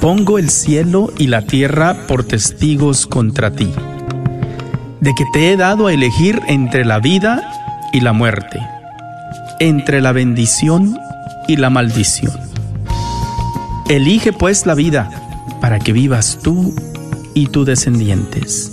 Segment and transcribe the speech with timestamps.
[0.00, 3.72] pongo el cielo y la tierra por testigos contra ti,
[5.00, 7.42] de que te he dado a elegir entre la vida
[7.92, 8.60] y la muerte,
[9.58, 10.98] entre la bendición
[11.48, 12.32] y la maldición.
[13.88, 15.10] Elige pues la vida
[15.60, 16.74] para que vivas tú
[17.34, 18.70] y tus descendientes.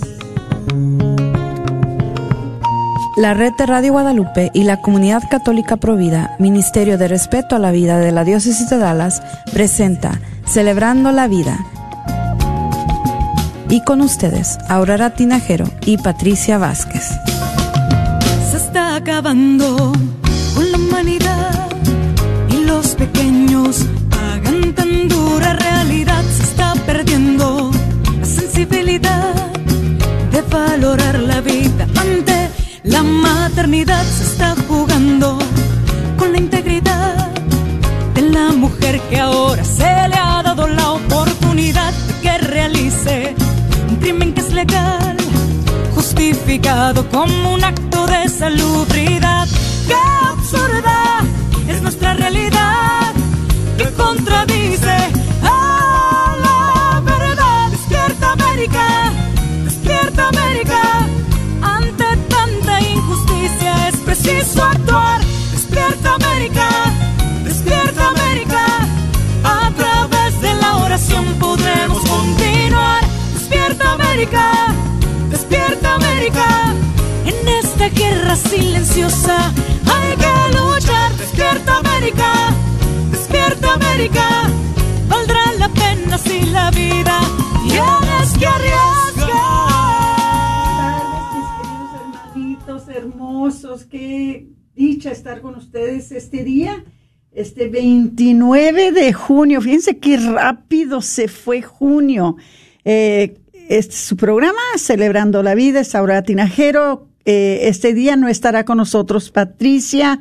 [3.16, 7.72] La red de Radio Guadalupe y la Comunidad Católica Provida, Ministerio de Respeto a la
[7.72, 9.22] Vida de la Diócesis de Dallas,
[9.54, 11.58] presenta Celebrando la Vida.
[13.68, 17.10] Y con ustedes, Aurora Tinajero y Patricia Vázquez.
[18.50, 19.92] Se está acabando
[20.54, 21.68] con la humanidad
[22.48, 26.22] y los pequeños pagan tan dura realidad.
[26.36, 27.70] Se está perdiendo
[28.20, 29.34] la sensibilidad
[30.30, 32.48] de valorar la vida ante
[32.84, 34.04] la maternidad.
[34.04, 35.38] Se está jugando
[36.16, 37.30] con la integridad
[38.14, 39.55] de la mujer que ahora
[46.62, 49.46] como un acto de salubridad.
[49.86, 49.94] ¡Qué
[50.30, 51.20] absurda
[51.68, 53.12] es nuestra realidad!
[53.76, 54.96] que contradice
[55.42, 57.70] a la verdad.
[57.70, 59.12] Despierta América,
[59.64, 60.80] despierta América.
[61.60, 65.20] Ante tanta injusticia es preciso actuar.
[65.52, 66.68] Despierta América,
[67.44, 68.64] despierta América.
[69.44, 73.02] A través de la oración podremos continuar.
[73.34, 74.55] Despierta América,
[78.36, 79.52] silenciosa
[79.86, 81.16] hay que luchar.
[81.16, 82.54] Despierta América,
[83.10, 84.50] despierta América.
[85.08, 87.20] Valdrá la pena si la vida
[87.62, 89.36] tienes que arriesgar.
[91.34, 96.84] mis queridos hermanitos hermosos, qué dicha estar con ustedes este día,
[97.32, 99.60] este 29 de junio.
[99.60, 102.36] Fíjense qué rápido se fue junio.
[102.84, 107.08] Este es su programa, Celebrando la Vida, es Tinajero.
[107.26, 110.20] Eh, este día no estará con nosotros Patricia,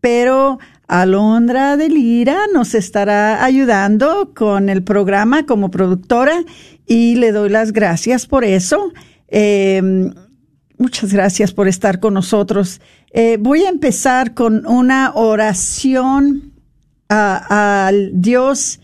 [0.00, 6.44] pero Alondra de Lira nos estará ayudando con el programa como productora
[6.86, 8.92] y le doy las gracias por eso.
[9.26, 9.82] Eh,
[10.78, 12.80] muchas gracias por estar con nosotros.
[13.12, 16.52] Eh, voy a empezar con una oración
[17.08, 18.80] al Dios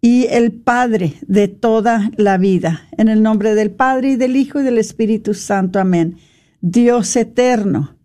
[0.00, 2.82] y el Padre de toda la vida.
[2.96, 5.80] En el nombre del Padre y del Hijo y del Espíritu Santo.
[5.80, 6.16] Amén.
[6.60, 7.96] Dios eterno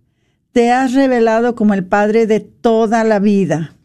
[0.54, 3.76] te has revelado como el Padre de toda la vida.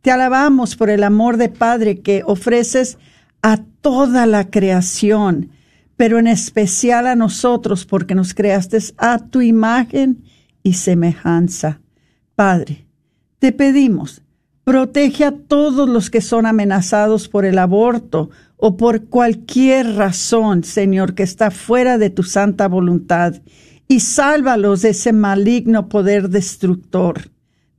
[0.00, 2.98] Te alabamos por el amor de Padre que ofreces
[3.42, 5.50] a toda la creación,
[5.96, 10.22] pero en especial a nosotros porque nos creaste a tu imagen
[10.62, 11.80] y semejanza.
[12.36, 12.86] Padre,
[13.40, 14.22] te pedimos,
[14.62, 21.16] protege a todos los que son amenazados por el aborto o por cualquier razón, Señor,
[21.16, 23.34] que está fuera de tu santa voluntad
[23.88, 27.30] y sálvalos de ese maligno poder destructor.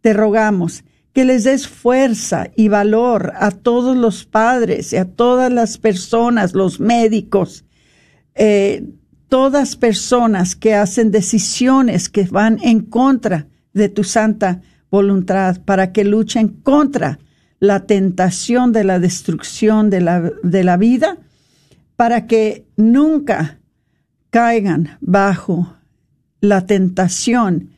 [0.02, 0.84] Te rogamos
[1.14, 6.54] que les des fuerza y valor a todos los padres y a todas las personas,
[6.54, 7.66] los médicos,
[8.36, 8.84] eh,
[9.28, 16.04] todas personas que hacen decisiones que van en contra de tu santa voluntad, para que
[16.04, 17.20] luchen contra
[17.60, 21.18] la tentación de la destrucción de la, de la vida,
[21.96, 23.60] para que nunca
[24.32, 25.76] caigan bajo
[26.42, 27.70] la tentación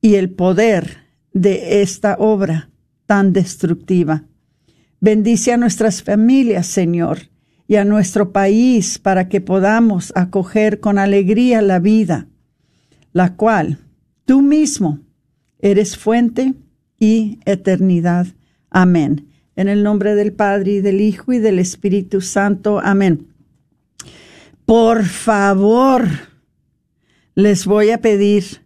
[0.00, 0.98] y el poder
[1.32, 2.70] de esta obra
[3.06, 4.24] tan destructiva.
[5.00, 7.28] Bendice a nuestras familias, Señor,
[7.68, 12.26] y a nuestro país para que podamos acoger con alegría la vida,
[13.12, 13.78] la cual
[14.24, 15.00] tú mismo
[15.58, 16.54] eres fuente
[16.98, 18.26] y eternidad.
[18.70, 19.28] Amén.
[19.56, 22.80] En el nombre del Padre y del Hijo y del Espíritu Santo.
[22.82, 23.26] Amén.
[24.64, 26.08] Por favor,
[27.36, 28.64] les voy a pedir,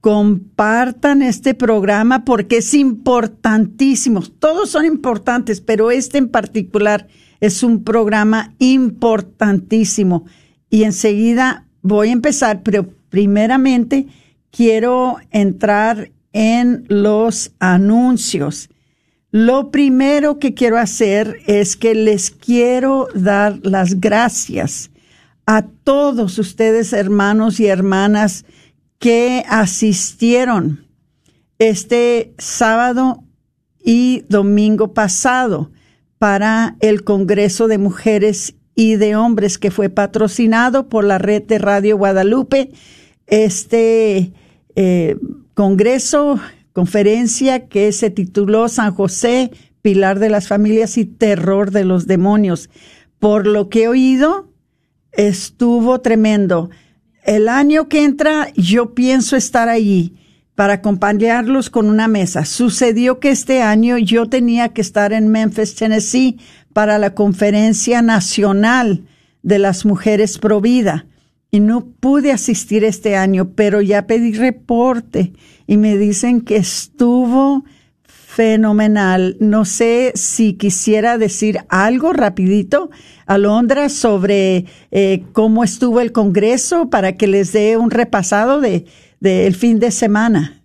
[0.00, 4.20] compartan este programa porque es importantísimo.
[4.20, 7.06] Todos son importantes, pero este en particular
[7.40, 10.26] es un programa importantísimo.
[10.68, 14.08] Y enseguida voy a empezar, pero primeramente
[14.50, 18.70] quiero entrar en los anuncios.
[19.30, 24.90] Lo primero que quiero hacer es que les quiero dar las gracias
[25.46, 28.44] a todos ustedes, hermanos y hermanas,
[28.98, 30.86] que asistieron
[31.58, 33.22] este sábado
[33.82, 35.70] y domingo pasado
[36.18, 41.58] para el Congreso de Mujeres y de Hombres que fue patrocinado por la red de
[41.58, 42.70] Radio Guadalupe.
[43.26, 44.32] Este
[44.74, 45.16] eh,
[45.54, 46.40] Congreso,
[46.72, 49.50] conferencia que se tituló San José,
[49.82, 52.70] pilar de las familias y terror de los demonios.
[53.18, 54.48] Por lo que he oído,
[55.16, 56.70] estuvo tremendo.
[57.24, 60.14] El año que entra, yo pienso estar allí
[60.54, 62.44] para acompañarlos con una mesa.
[62.44, 66.38] Sucedió que este año yo tenía que estar en Memphis, Tennessee,
[66.72, 69.04] para la conferencia nacional
[69.42, 71.06] de las mujeres pro vida
[71.50, 75.32] y no pude asistir este año, pero ya pedí reporte
[75.68, 77.64] y me dicen que estuvo
[78.34, 79.36] fenomenal.
[79.38, 82.90] No sé si quisiera decir algo rapidito,
[83.26, 88.86] Alondra, sobre eh, cómo estuvo el Congreso para que les dé un repasado de,
[89.20, 90.62] del fin de semana.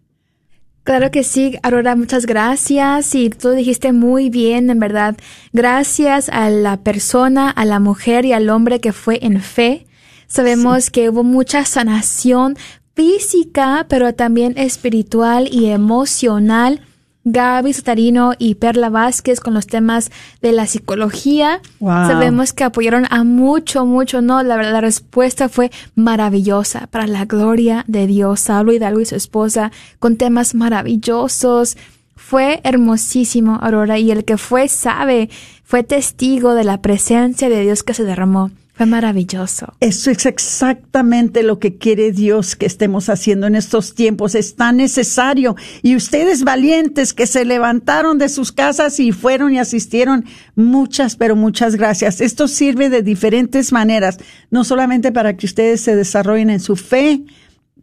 [0.84, 5.16] Claro que sí, Aurora, muchas gracias y tú dijiste muy bien, en verdad.
[5.54, 9.86] Gracias a la persona, a la mujer y al hombre que fue en fe.
[10.26, 12.58] Sabemos que hubo mucha sanación
[12.96, 16.82] física, pero también espiritual y emocional
[17.26, 20.12] Gaby Sotarino y Perla Vázquez con los temas
[20.42, 21.62] de la psicología.
[21.80, 24.42] Sabemos que apoyaron a mucho, mucho, ¿no?
[24.44, 28.40] La verdad, la respuesta fue maravillosa para la gloria de Dios.
[28.40, 31.78] Saulo Hidalgo y su esposa con temas maravillosos.
[32.16, 35.30] Fue hermosísimo, Aurora, y el que fue sabe,
[35.64, 38.52] fue testigo de la presencia de Dios que se derramó.
[38.80, 39.74] Fue maravilloso.
[39.82, 44.36] Eso es exactamente lo que quiere Dios que estemos haciendo en estos tiempos.
[44.36, 45.58] Es tan necesario.
[45.82, 50.24] Y ustedes valientes que se levantaron de sus casas y fueron y asistieron,
[50.56, 52.22] muchas, pero muchas gracias.
[52.22, 54.18] Esto sirve de diferentes maneras,
[54.50, 57.26] no solamente para que ustedes se desarrollen en su fe,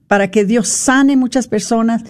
[0.06, 2.04] para que Dios sane muchas personas,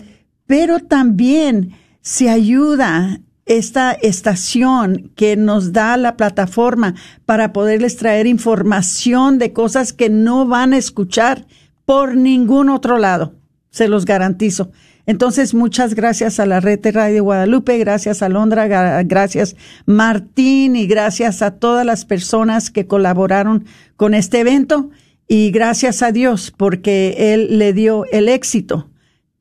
[0.47, 1.73] pero también
[2.03, 6.95] se ayuda esta estación que nos da la plataforma
[7.25, 11.47] para poderles traer información de cosas que no van a escuchar
[11.85, 13.35] por ningún otro lado.
[13.71, 14.73] Se los garantizo.
[15.07, 18.67] Entonces, muchas gracias a la red de Radio Guadalupe, gracias a Londra,
[19.05, 19.55] gracias
[19.87, 23.65] Martín y gracias a todas las personas que colaboraron
[23.95, 24.91] con este evento
[25.29, 28.91] y gracias a Dios porque Él le dio el éxito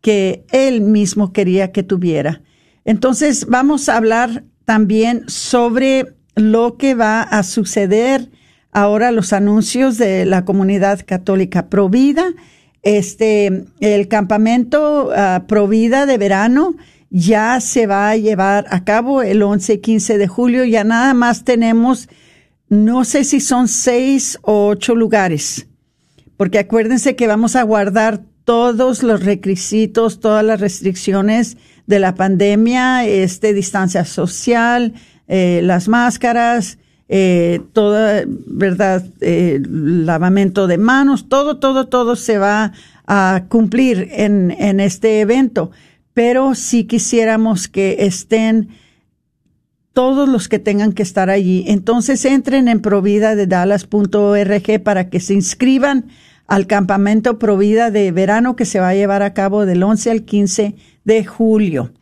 [0.01, 2.43] que Él mismo quería que tuviera.
[2.85, 8.29] Entonces vamos a hablar también sobre lo que va a suceder
[8.71, 12.33] ahora, los anuncios de la comunidad católica Provida.
[12.83, 16.75] Este, el campamento uh, Provida de verano
[17.09, 20.65] ya se va a llevar a cabo el 11 y 15 de julio.
[20.65, 22.09] Ya nada más tenemos,
[22.69, 25.67] no sé si son seis o ocho lugares,
[26.37, 33.05] porque acuérdense que vamos a guardar todos los requisitos, todas las restricciones de la pandemia,
[33.05, 34.93] este, distancia social,
[35.27, 36.77] eh, las máscaras,
[37.07, 39.05] eh, toda, ¿verdad?
[39.21, 42.73] Eh, lavamento de manos, todo, todo, todo se va
[43.05, 45.71] a cumplir en, en este evento.
[46.13, 48.69] Pero si quisiéramos que estén
[49.95, 51.63] todos los que tengan que estar allí.
[51.67, 56.07] Entonces entren en provida de dallas.org para que se inscriban
[56.47, 60.23] al campamento Provida de verano que se va a llevar a cabo del 11 al
[60.23, 61.93] 15 de julio.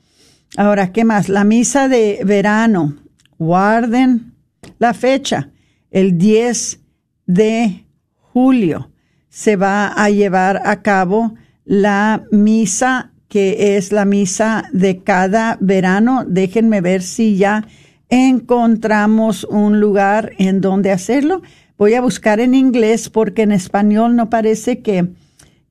[0.58, 1.30] Ahora, ¿qué más?
[1.30, 2.96] La misa de verano.
[3.38, 4.34] Guarden
[4.80, 5.50] la fecha.
[5.92, 6.80] El 10
[7.28, 7.86] de
[8.18, 8.90] julio
[9.30, 11.36] se va a llevar a cabo
[11.66, 16.24] la misa que es la misa de cada verano.
[16.28, 17.66] Déjenme ver si ya
[18.10, 21.42] encontramos un lugar en donde hacerlo.
[21.76, 25.08] Voy a buscar en inglés porque en español no parece que,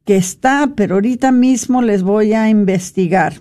[0.05, 3.35] que está, pero ahorita mismo les voy a investigar.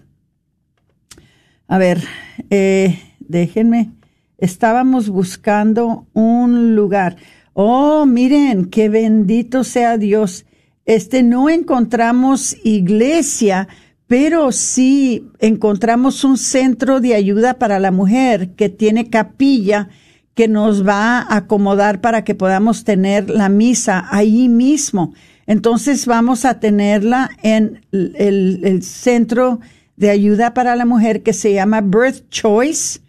[1.67, 2.03] A ver,
[2.49, 3.91] eh, déjenme.
[4.37, 7.15] Estábamos buscando un lugar.
[7.53, 10.45] Oh, miren, qué bendito sea Dios.
[10.85, 13.67] Este no encontramos iglesia,
[14.07, 19.89] pero sí encontramos un centro de ayuda para la mujer que tiene capilla
[20.33, 25.13] que nos va a acomodar para que podamos tener la misa ahí mismo.
[25.47, 29.59] Entonces vamos a tenerla en el, centro
[29.97, 32.99] de ayuda para la mujer que se llama Birth Choice.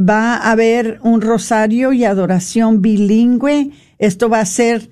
[0.00, 3.70] Va a haber un rosario y adoración bilingüe.
[3.98, 4.90] Esto va a ser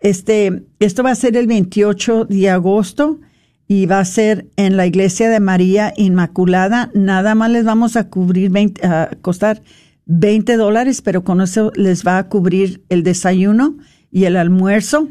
[0.00, 3.20] Este, esto va a ser el 28 de agosto
[3.68, 6.90] y va a ser en la iglesia de María Inmaculada.
[6.94, 9.62] Nada más les vamos a cubrir 20, a costar
[10.06, 13.76] 20 dólares, pero con eso les va a cubrir el desayuno
[14.10, 15.08] y el almuerzo.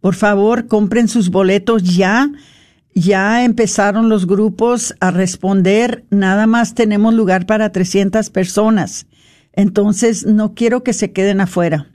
[0.00, 2.30] Por favor, compren sus boletos ya.
[2.94, 6.04] Ya empezaron los grupos a responder.
[6.10, 9.06] Nada más tenemos lugar para 300 personas.
[9.54, 11.86] Entonces, no quiero que se queden afuera.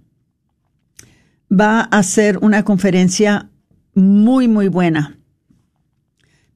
[1.52, 3.52] Va a ser una conferencia
[3.96, 5.18] muy, muy buena.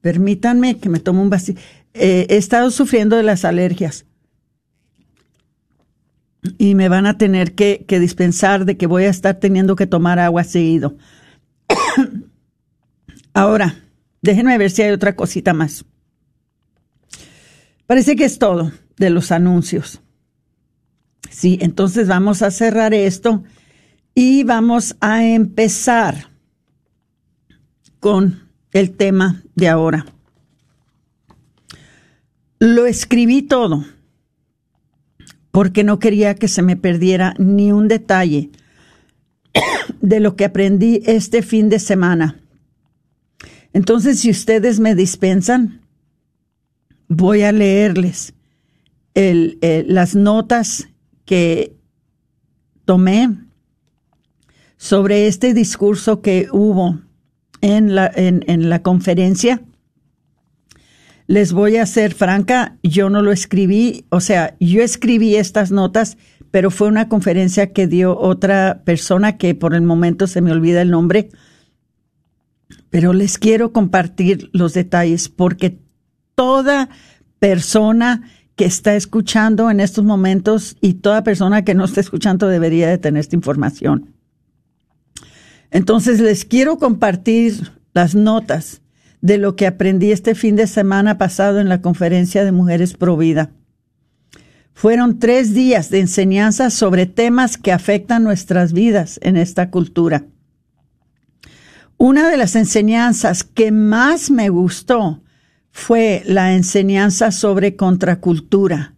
[0.01, 1.55] Permítanme que me tome un vacío.
[1.93, 4.05] Eh, he estado sufriendo de las alergias
[6.57, 9.87] y me van a tener que, que, dispensar de que voy a estar teniendo que
[9.87, 10.95] tomar agua seguido.
[13.33, 13.83] Ahora,
[14.21, 15.85] déjenme ver si hay otra cosita más.
[17.87, 20.01] Parece que es todo de los anuncios.
[21.29, 23.43] Sí, entonces vamos a cerrar esto
[24.13, 26.29] y vamos a empezar
[27.99, 30.05] con el tema de ahora.
[32.59, 33.85] Lo escribí todo
[35.51, 38.51] porque no quería que se me perdiera ni un detalle
[40.01, 42.39] de lo que aprendí este fin de semana.
[43.73, 45.81] Entonces, si ustedes me dispensan,
[47.07, 48.33] voy a leerles
[49.13, 50.87] las notas
[51.25, 51.75] que
[52.85, 53.35] tomé
[54.77, 57.01] sobre este discurso que hubo
[57.61, 59.61] en la, en, en la conferencia.
[61.27, 66.17] Les voy a ser franca, yo no lo escribí, o sea, yo escribí estas notas,
[66.49, 70.81] pero fue una conferencia que dio otra persona que por el momento se me olvida
[70.81, 71.29] el nombre.
[72.89, 75.77] Pero les quiero compartir los detalles porque
[76.33, 76.89] toda
[77.37, 78.23] persona
[78.55, 82.97] que está escuchando en estos momentos y toda persona que no está escuchando debería de
[82.97, 84.15] tener esta información.
[85.71, 88.81] Entonces les quiero compartir las notas
[89.21, 93.17] de lo que aprendí este fin de semana pasado en la conferencia de Mujeres Pro
[93.17, 93.51] Vida.
[94.73, 100.25] Fueron tres días de enseñanza sobre temas que afectan nuestras vidas en esta cultura.
[101.97, 105.21] Una de las enseñanzas que más me gustó
[105.71, 108.95] fue la enseñanza sobre contracultura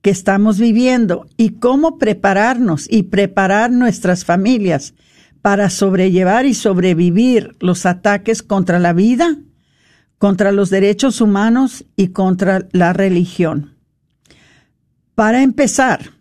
[0.00, 4.94] que estamos viviendo y cómo prepararnos y preparar nuestras familias
[5.42, 9.38] para sobrellevar y sobrevivir los ataques contra la vida,
[10.18, 13.76] contra los derechos humanos y contra la religión.
[15.14, 16.12] Para empezar,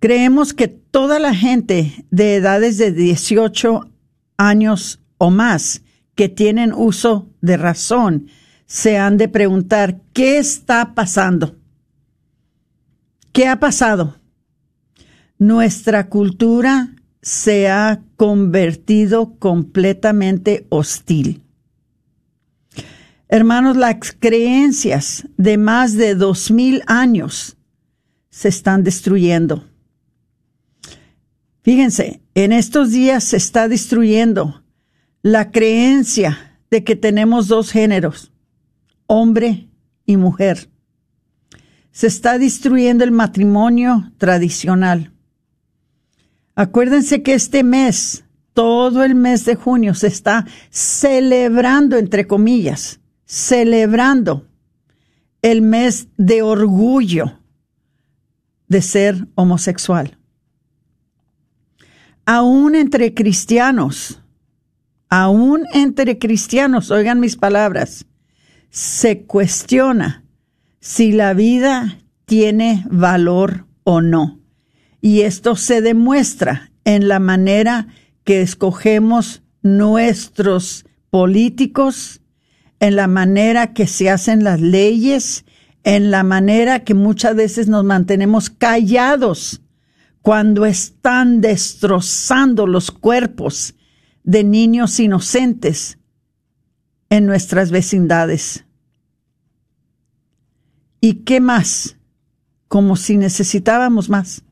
[0.00, 3.90] creemos que toda la gente de edades de 18
[4.36, 5.82] años o más
[6.14, 8.28] que tienen uso de razón
[8.66, 11.56] se han de preguntar, ¿qué está pasando?
[13.32, 14.16] ¿Qué ha pasado?
[15.38, 21.42] Nuestra cultura se ha convertido completamente hostil.
[23.28, 27.56] Hermanos, las creencias de más de dos mil años
[28.30, 29.68] se están destruyendo.
[31.62, 34.62] Fíjense, en estos días se está destruyendo
[35.22, 38.32] la creencia de que tenemos dos géneros,
[39.06, 39.68] hombre
[40.06, 40.70] y mujer.
[41.90, 45.12] Se está destruyendo el matrimonio tradicional.
[46.58, 54.48] Acuérdense que este mes, todo el mes de junio, se está celebrando, entre comillas, celebrando
[55.40, 57.38] el mes de orgullo
[58.66, 60.18] de ser homosexual.
[62.26, 64.20] Aún entre cristianos,
[65.08, 68.04] aún entre cristianos, oigan mis palabras,
[68.68, 70.24] se cuestiona
[70.80, 74.37] si la vida tiene valor o no.
[75.00, 77.88] Y esto se demuestra en la manera
[78.24, 82.20] que escogemos nuestros políticos,
[82.80, 85.44] en la manera que se hacen las leyes,
[85.84, 89.62] en la manera que muchas veces nos mantenemos callados
[90.22, 93.74] cuando están destrozando los cuerpos
[94.24, 95.98] de niños inocentes
[97.08, 98.66] en nuestras vecindades.
[101.00, 101.96] ¿Y qué más?
[102.66, 104.44] Como si necesitábamos más.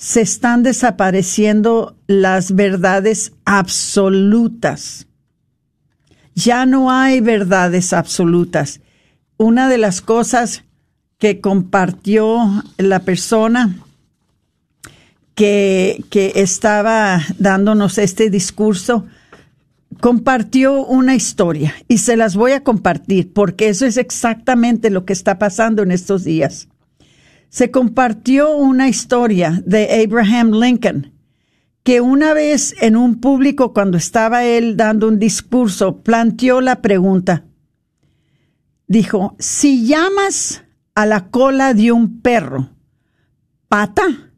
[0.00, 5.06] Se están desapareciendo las verdades absolutas.
[6.34, 8.80] Ya no hay verdades absolutas.
[9.36, 10.64] Una de las cosas
[11.18, 12.38] que compartió
[12.78, 13.76] la persona
[15.34, 19.06] que, que estaba dándonos este discurso,
[20.00, 25.12] compartió una historia y se las voy a compartir porque eso es exactamente lo que
[25.12, 26.69] está pasando en estos días.
[27.50, 31.12] Se compartió una historia de Abraham Lincoln
[31.82, 37.44] que una vez en un público cuando estaba él dando un discurso planteó la pregunta.
[38.86, 40.62] Dijo, si llamas
[40.94, 42.70] a la cola de un perro
[43.68, 44.32] pata,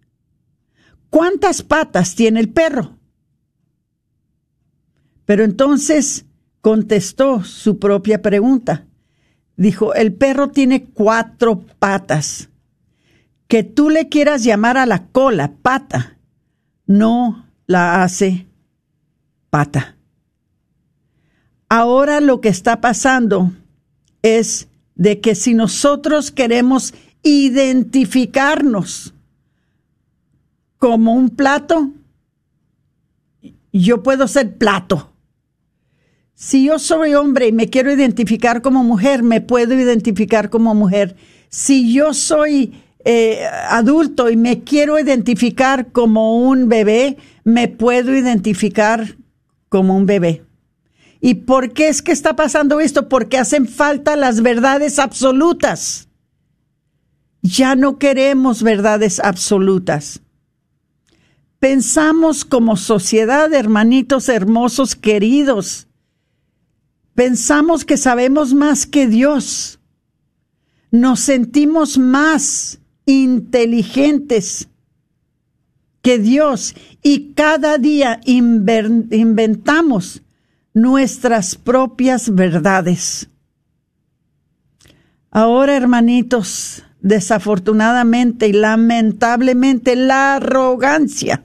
[1.10, 2.98] ¿cuántas patas tiene el perro?
[5.26, 6.24] Pero entonces
[6.62, 8.86] contestó su propia pregunta.
[9.56, 12.48] Dijo, el perro tiene cuatro patas.
[13.52, 16.16] Que tú le quieras llamar a la cola pata,
[16.86, 18.46] no la hace
[19.50, 19.98] pata.
[21.68, 23.52] Ahora lo que está pasando
[24.22, 29.12] es de que si nosotros queremos identificarnos
[30.78, 31.90] como un plato,
[33.70, 35.12] yo puedo ser plato.
[36.32, 41.16] Si yo soy hombre y me quiero identificar como mujer, me puedo identificar como mujer.
[41.50, 42.72] Si yo soy
[43.04, 49.16] eh, adulto y me quiero identificar como un bebé, me puedo identificar
[49.68, 50.44] como un bebé.
[51.20, 53.08] ¿Y por qué es que está pasando esto?
[53.08, 56.08] Porque hacen falta las verdades absolutas.
[57.42, 60.20] Ya no queremos verdades absolutas.
[61.58, 65.86] Pensamos como sociedad, hermanitos hermosos, queridos,
[67.14, 69.80] Pensamos que sabemos más que Dios.
[70.90, 74.68] Nos sentimos más inteligentes
[76.02, 80.22] que Dios y cada día inventamos
[80.74, 83.28] nuestras propias verdades.
[85.30, 91.44] Ahora, hermanitos, desafortunadamente y lamentablemente la arrogancia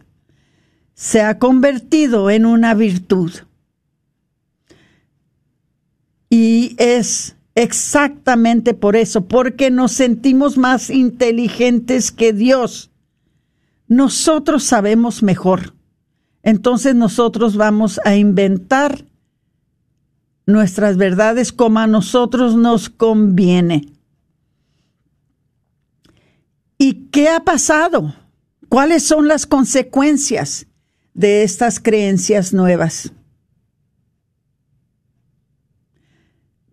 [0.93, 3.31] se ha convertido en una virtud.
[6.29, 12.91] Y es exactamente por eso, porque nos sentimos más inteligentes que Dios.
[13.87, 15.73] Nosotros sabemos mejor.
[16.43, 19.05] Entonces nosotros vamos a inventar
[20.45, 23.91] nuestras verdades como a nosotros nos conviene.
[26.77, 28.13] ¿Y qué ha pasado?
[28.69, 30.67] ¿Cuáles son las consecuencias
[31.15, 33.13] de estas creencias nuevas?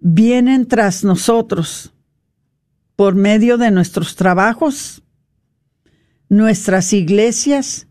[0.07, 1.95] Vienen tras nosotros
[2.95, 5.03] por medio de nuestros trabajos,
[6.29, 7.89] nuestras iglesias,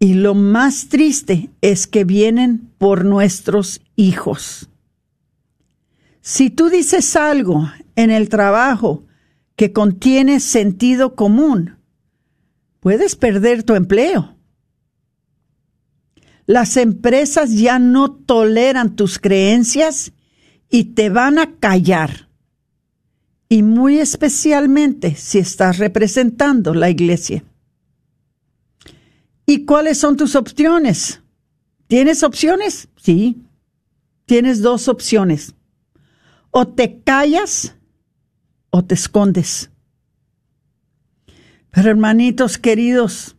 [0.00, 4.68] y lo más triste es que vienen por nuestros hijos.
[6.22, 9.06] Si tú dices algo en el trabajo
[9.54, 11.76] que contiene sentido común,
[12.80, 14.36] puedes perder tu empleo.
[16.46, 20.12] Las empresas ya no toleran tus creencias
[20.70, 22.28] y te van a callar.
[23.48, 27.44] Y muy especialmente si estás representando la iglesia.
[29.46, 31.22] ¿Y cuáles son tus opciones?
[31.86, 32.88] ¿Tienes opciones?
[32.96, 33.42] Sí.
[34.24, 35.54] Tienes dos opciones.
[36.50, 37.76] O te callas
[38.70, 39.70] o te escondes.
[41.70, 43.36] Pero hermanitos queridos,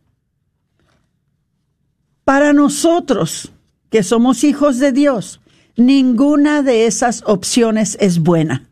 [2.24, 3.52] para nosotros
[3.90, 5.40] que somos hijos de Dios,
[5.78, 8.68] Ninguna de esas opciones es buena.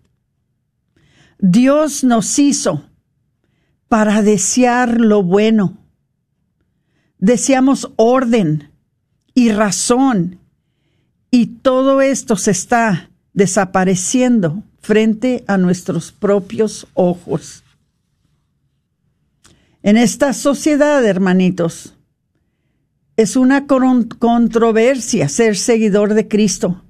[1.39, 2.83] Dios nos hizo
[3.87, 5.79] para desear lo bueno.
[7.21, 8.73] Deseamos orden
[9.35, 10.41] y razón
[11.31, 17.63] y todo esto se está desapareciendo frente a nuestros propios ojos.
[19.85, 21.95] En esta sociedad, hermanitos,
[23.17, 26.83] es una controversia ser seguidor de Cristo.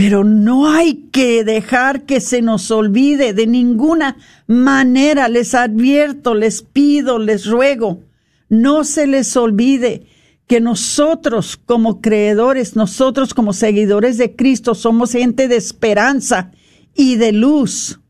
[0.00, 5.28] Pero no hay que dejar que se nos olvide de ninguna manera.
[5.28, 8.04] Les advierto, les pido, les ruego,
[8.48, 10.06] no se les olvide
[10.46, 16.50] que nosotros como creedores, nosotros como seguidores de Cristo, somos gente de esperanza
[16.94, 18.00] y de luz.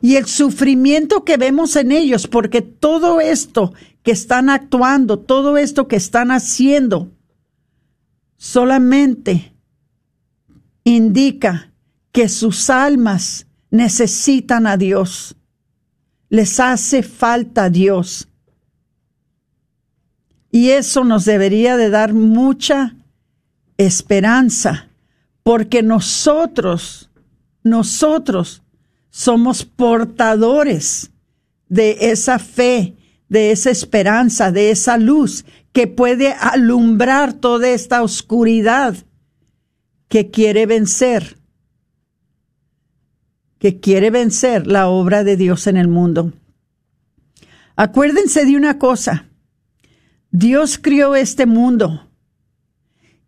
[0.00, 3.72] Y el sufrimiento que vemos en ellos, porque todo esto
[4.04, 7.10] que están actuando, todo esto que están haciendo,
[8.36, 9.54] solamente
[10.90, 11.72] indica
[12.12, 15.36] que sus almas necesitan a Dios.
[16.28, 18.28] Les hace falta Dios.
[20.50, 22.96] Y eso nos debería de dar mucha
[23.78, 24.88] esperanza,
[25.44, 27.08] porque nosotros,
[27.62, 28.62] nosotros
[29.10, 31.10] somos portadores
[31.68, 32.96] de esa fe,
[33.28, 38.96] de esa esperanza, de esa luz que puede alumbrar toda esta oscuridad
[40.10, 41.38] que quiere vencer,
[43.58, 46.32] que quiere vencer la obra de Dios en el mundo.
[47.76, 49.28] Acuérdense de una cosa,
[50.32, 52.10] Dios crió este mundo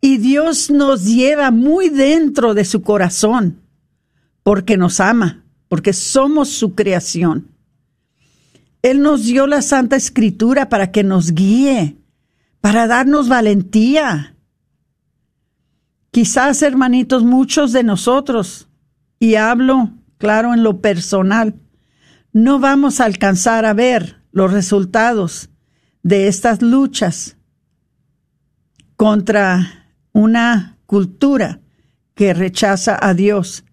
[0.00, 3.60] y Dios nos lleva muy dentro de su corazón
[4.42, 7.46] porque nos ama, porque somos su creación.
[8.82, 11.96] Él nos dio la Santa Escritura para que nos guíe,
[12.60, 14.34] para darnos valentía.
[16.12, 18.68] Quizás, hermanitos, muchos de nosotros,
[19.18, 21.58] y hablo, claro, en lo personal,
[22.34, 25.48] no vamos a alcanzar a ver los resultados
[26.02, 27.38] de estas luchas
[28.96, 31.60] contra una cultura
[32.14, 33.64] que rechaza a Dios.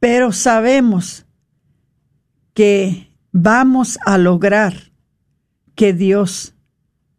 [0.00, 1.24] Pero sabemos
[2.52, 4.90] que vamos a lograr
[5.76, 6.56] que Dios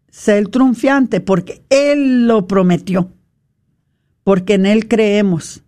[0.10, 3.14] sea el triunfante porque Él lo prometió,
[4.30, 5.64] porque en Él creemos.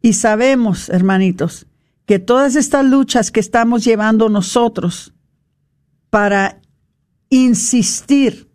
[0.00, 1.66] Y sabemos, hermanitos,
[2.06, 5.12] que todas estas luchas que estamos llevando nosotros
[6.08, 6.62] para
[7.28, 8.48] insistir,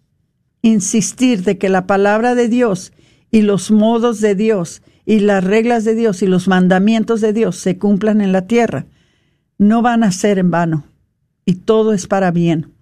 [0.63, 2.91] insistir de que la palabra de Dios
[3.29, 7.55] y los modos de Dios y las reglas de Dios y los mandamientos de Dios
[7.55, 8.87] se cumplan en la tierra,
[9.59, 10.85] no van a ser en vano
[11.45, 12.73] y todo es para bien.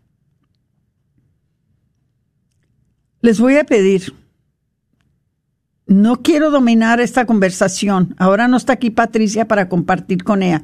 [3.20, 4.14] Les voy a pedir,
[5.88, 10.64] no quiero dominar esta conversación, ahora no está aquí Patricia para compartir con ella,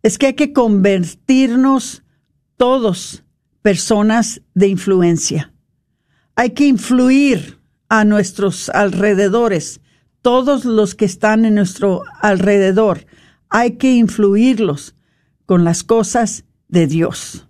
[0.02, 2.02] es que hay que convertirnos
[2.58, 3.24] todos
[3.62, 5.54] personas de influencia.
[6.34, 7.58] Hay que influir
[7.88, 9.80] a nuestros alrededores,
[10.20, 13.06] todos los que están en nuestro alrededor.
[13.48, 14.94] Hay que influirlos
[15.46, 17.45] con las cosas de Dios.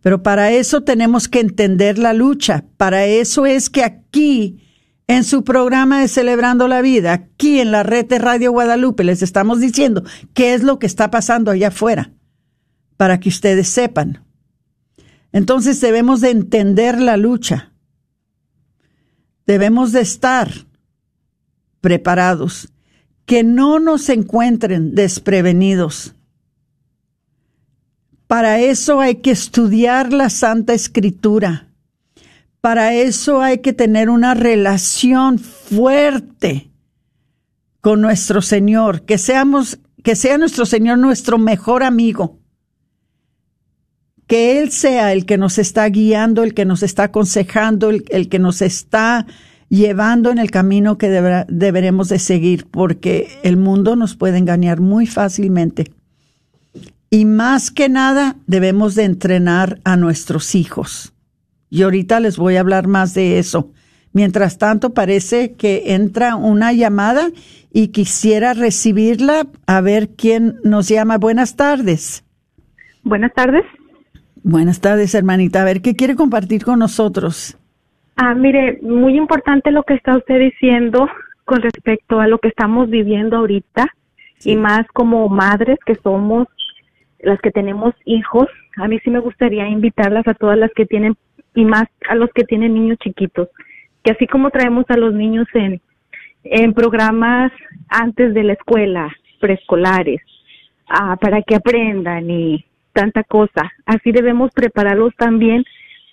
[0.00, 2.64] Pero para eso tenemos que entender la lucha.
[2.76, 4.62] Para eso es que aquí
[5.08, 9.22] en su programa de Celebrando la Vida, aquí en la red de Radio Guadalupe, les
[9.22, 12.12] estamos diciendo qué es lo que está pasando allá afuera,
[12.96, 14.24] para que ustedes sepan.
[15.32, 17.72] Entonces debemos de entender la lucha.
[19.46, 20.50] Debemos de estar
[21.80, 22.68] preparados,
[23.24, 26.14] que no nos encuentren desprevenidos.
[28.28, 31.68] Para eso hay que estudiar la Santa Escritura
[32.60, 36.70] para eso hay que tener una relación fuerte
[37.80, 42.38] con nuestro Señor, que seamos, que sea nuestro Señor nuestro mejor amigo.
[44.26, 48.38] Que Él sea el que nos está guiando, el que nos está aconsejando, el, que
[48.38, 49.26] nos está
[49.70, 55.06] llevando en el camino que deberemos de seguir, porque el mundo nos puede engañar muy
[55.06, 55.92] fácilmente.
[57.10, 61.14] Y más que nada debemos de entrenar a nuestros hijos
[61.70, 63.72] y ahorita les voy a hablar más de eso.
[64.12, 67.28] Mientras tanto, parece que entra una llamada
[67.72, 71.18] y quisiera recibirla a ver quién nos llama.
[71.18, 72.24] Buenas tardes.
[73.04, 73.64] Buenas tardes.
[74.42, 75.60] Buenas tardes, hermanita.
[75.62, 77.58] A ver, ¿qué quiere compartir con nosotros?
[78.16, 81.06] Ah, mire, muy importante lo que está usted diciendo
[81.44, 83.86] con respecto a lo que estamos viviendo ahorita
[84.44, 86.48] y más como madres que somos,
[87.20, 88.46] las que tenemos hijos.
[88.76, 91.16] A mí sí me gustaría invitarlas a todas las que tienen
[91.54, 93.48] y más a los que tienen niños chiquitos,
[94.02, 95.80] que así como traemos a los niños en,
[96.44, 97.50] en programas
[97.88, 100.20] antes de la escuela, preescolares,
[100.88, 105.64] ah, para que aprendan y tanta cosa, así debemos prepararlos también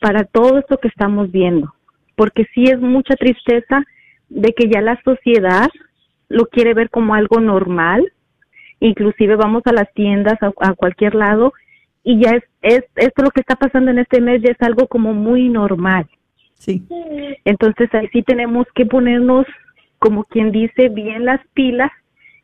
[0.01, 1.75] para todo esto que estamos viendo
[2.15, 3.83] porque sí es mucha tristeza
[4.29, 5.69] de que ya la sociedad
[6.29, 8.11] lo quiere ver como algo normal,
[8.87, 11.53] inclusive vamos a las tiendas, a, cualquier lado,
[12.03, 14.87] y ya es, es, esto lo que está pasando en este mes ya es algo
[14.87, 16.07] como muy normal.
[16.53, 16.83] Sí.
[17.45, 19.45] Entonces ahí sí tenemos que ponernos,
[19.99, 21.91] como quien dice, bien las pilas,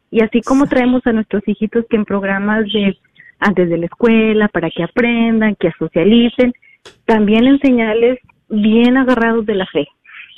[0.09, 2.97] y así como traemos a nuestros hijitos que en programas de
[3.39, 6.53] antes de la escuela, para que aprendan, que socialicen,
[7.05, 9.87] también enseñarles bien agarrados de la fe,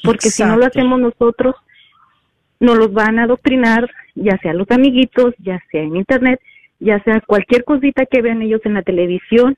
[0.03, 1.55] porque si no lo hacemos nosotros,
[2.59, 6.39] nos los van a adoctrinar, ya sea los amiguitos, ya sea en internet,
[6.79, 9.57] ya sea cualquier cosita que vean ellos en la televisión,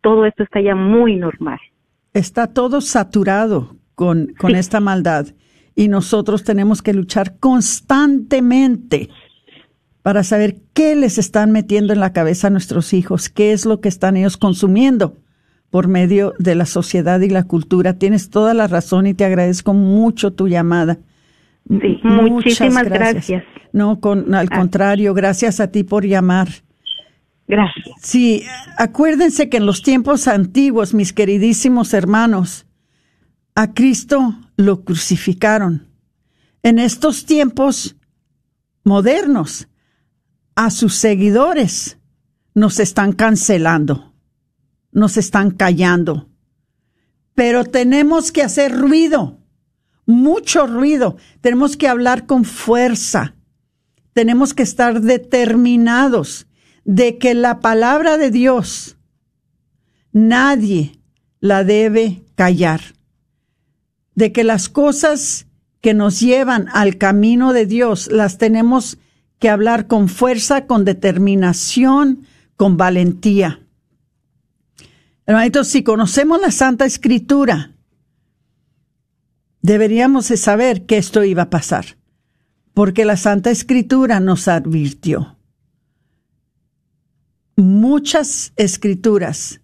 [0.00, 1.58] todo esto está ya muy normal.
[2.14, 5.26] Está todo saturado con, con esta maldad
[5.74, 9.08] y nosotros tenemos que luchar constantemente
[10.02, 13.80] para saber qué les están metiendo en la cabeza a nuestros hijos, qué es lo
[13.80, 15.16] que están ellos consumiendo
[15.70, 17.98] por medio de la sociedad y la cultura.
[17.98, 20.98] Tienes toda la razón y te agradezco mucho tu llamada.
[21.68, 23.44] Sí, muchísimas gracias.
[23.72, 24.56] No, con, al ah.
[24.56, 26.48] contrario, gracias a ti por llamar.
[27.48, 27.96] Gracias.
[28.00, 28.44] Sí,
[28.78, 32.66] acuérdense que en los tiempos antiguos, mis queridísimos hermanos,
[33.54, 35.88] a Cristo lo crucificaron.
[36.62, 37.96] En estos tiempos
[38.84, 39.68] modernos,
[40.54, 41.98] a sus seguidores
[42.54, 44.12] nos están cancelando
[44.92, 46.28] nos están callando.
[47.34, 49.38] Pero tenemos que hacer ruido,
[50.06, 51.16] mucho ruido.
[51.40, 53.34] Tenemos que hablar con fuerza.
[54.12, 56.46] Tenemos que estar determinados
[56.84, 58.96] de que la palabra de Dios
[60.12, 61.00] nadie
[61.40, 62.80] la debe callar.
[64.14, 65.46] De que las cosas
[65.80, 68.98] que nos llevan al camino de Dios las tenemos
[69.38, 73.66] que hablar con fuerza, con determinación, con valentía.
[75.26, 77.72] Hermanitos, si conocemos la Santa Escritura,
[79.60, 81.96] deberíamos de saber que esto iba a pasar,
[82.74, 85.36] porque la Santa Escritura nos advirtió.
[87.56, 89.60] Muchas escrituras,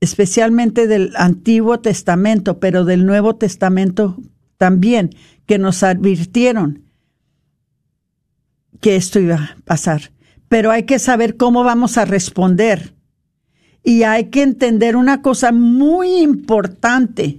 [0.00, 4.18] especialmente del Antiguo Testamento, pero del Nuevo Testamento
[4.58, 5.10] también,
[5.46, 6.84] que nos advirtieron
[8.80, 10.12] que esto iba a pasar.
[10.48, 12.94] Pero hay que saber cómo vamos a responder
[13.82, 17.38] y hay que entender una cosa muy importante,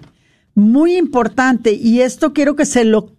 [0.53, 3.14] muy importante, y esto quiero que se lo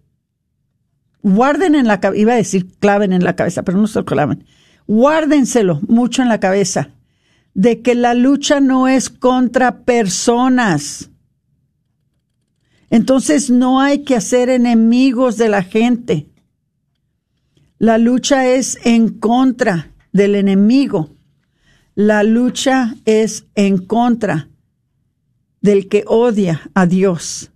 [1.23, 4.05] guarden en la cabeza, iba a decir claven en la cabeza, pero no se lo
[4.05, 4.45] claven,
[4.87, 6.91] guárdenselo mucho en la cabeza,
[7.55, 11.11] de que la lucha no es contra personas.
[12.91, 16.29] Entonces no hay que hacer enemigos de la gente.
[17.79, 21.11] La lucha es en contra del enemigo.
[21.95, 24.49] La lucha es en contra
[25.61, 27.51] del que odia a Dios.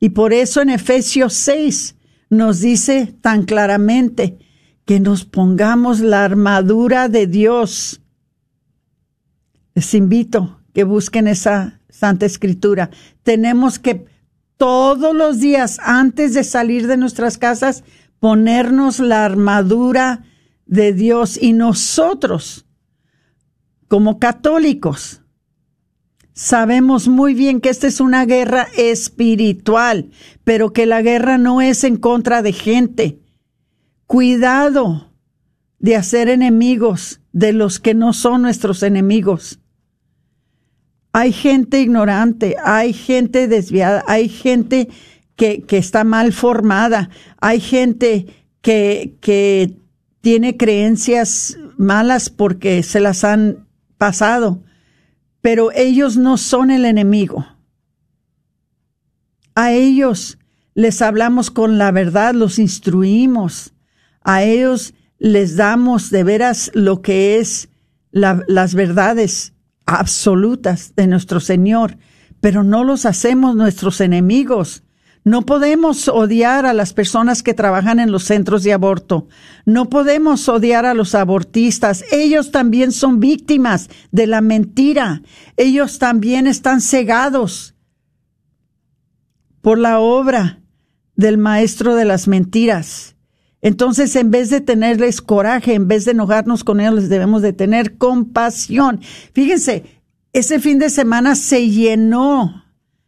[0.00, 1.95] Y por eso en Efesios 6
[2.28, 4.38] nos dice tan claramente
[4.84, 8.00] que nos pongamos la armadura de Dios.
[9.74, 12.90] Les invito que busquen esa Santa Escritura.
[13.22, 14.06] Tenemos que
[14.56, 17.84] todos los días, antes de salir de nuestras casas,
[18.20, 20.24] ponernos la armadura
[20.66, 22.66] de Dios y nosotros
[23.88, 25.22] como católicos,
[26.36, 30.10] sabemos muy bien que esta es una guerra espiritual,
[30.44, 33.18] pero que la guerra no es en contra de gente.
[34.06, 35.10] Cuidado
[35.78, 39.60] de hacer enemigos de los que no son nuestros enemigos.
[41.12, 44.88] Hay gente ignorante, hay gente desviada, hay gente
[45.36, 47.08] que, que está mal formada,
[47.40, 48.26] hay gente
[48.60, 49.78] que, que
[50.20, 54.62] tiene creencias malas porque se las han pasado,
[55.46, 57.46] pero ellos no son el enemigo.
[59.54, 60.38] A ellos
[60.74, 63.72] les hablamos con la verdad, los instruimos,
[64.24, 67.68] a ellos les damos de veras lo que es
[68.10, 69.52] las verdades
[69.84, 71.96] absolutas de nuestro Señor,
[72.40, 74.82] pero no los hacemos nuestros enemigos.
[75.26, 79.26] No podemos odiar a las personas que trabajan en los centros de aborto.
[79.64, 82.04] No podemos odiar a los abortistas.
[82.12, 85.22] Ellos también son víctimas de la mentira.
[85.56, 87.74] Ellos también están cegados
[89.62, 90.60] por la obra
[91.16, 93.16] del maestro de las mentiras.
[93.62, 97.98] Entonces, en vez de tenerles coraje, en vez de enojarnos con ellos, debemos de tener
[97.98, 99.00] compasión.
[99.32, 102.64] Fíjense, ese fin de semana se llenó,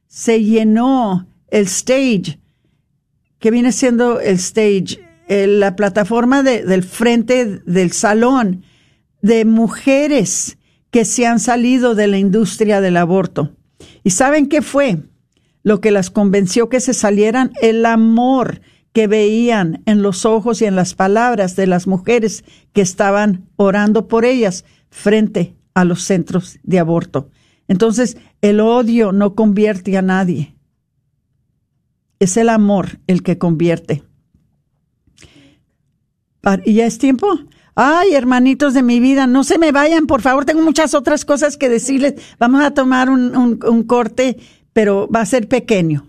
[0.09, 2.39] se llenó el stage,
[3.39, 8.63] que viene siendo el stage, la plataforma del frente del salón
[9.21, 10.59] de mujeres
[10.91, 13.53] que se han salido de la industria del aborto.
[14.03, 15.03] ¿Y saben qué fue?
[15.63, 18.61] Lo que las convenció que se salieran, el amor
[18.93, 24.09] que veían en los ojos y en las palabras de las mujeres que estaban orando
[24.09, 27.31] por ellas frente a los centros de aborto.
[27.69, 30.57] Entonces, el odio no convierte a nadie.
[32.21, 34.03] Es el amor el que convierte.
[36.65, 37.29] ¿Y ya es tiempo?
[37.75, 41.57] Ay, hermanitos de mi vida, no se me vayan, por favor, tengo muchas otras cosas
[41.57, 42.15] que decirles.
[42.39, 44.37] Vamos a tomar un, un corte,
[44.73, 46.08] pero va a ser pequeño.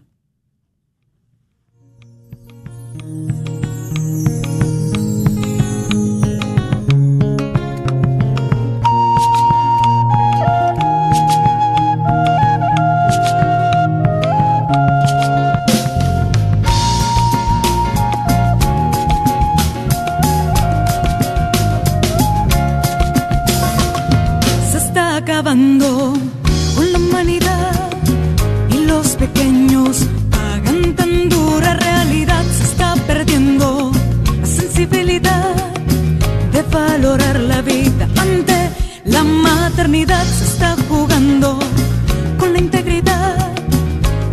[39.79, 40.25] Maternidad.
[40.25, 41.57] Se está jugando
[42.37, 43.53] con la integridad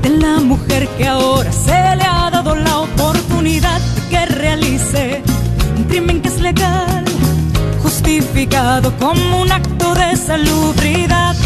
[0.02, 5.22] de la mujer que ahora se le ha dado la oportunidad de que realice
[5.76, 7.04] un crimen que es legal
[7.80, 11.36] justificado como un acto de salubridad.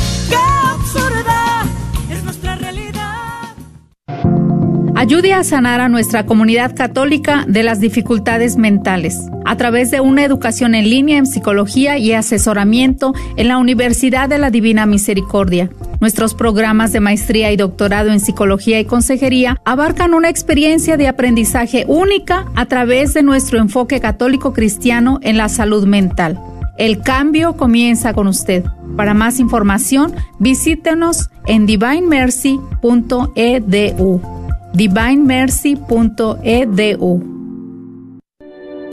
[5.00, 10.26] Ayude a sanar a nuestra comunidad católica de las dificultades mentales a través de una
[10.26, 15.70] educación en línea en psicología y asesoramiento en la Universidad de la Divina Misericordia.
[16.00, 21.86] Nuestros programas de maestría y doctorado en psicología y consejería abarcan una experiencia de aprendizaje
[21.88, 26.38] única a través de nuestro enfoque católico cristiano en la salud mental.
[26.76, 28.64] El cambio comienza con usted.
[28.98, 34.39] Para más información, visítenos en divinemercy.edu.
[34.72, 37.22] divinemercy.edu.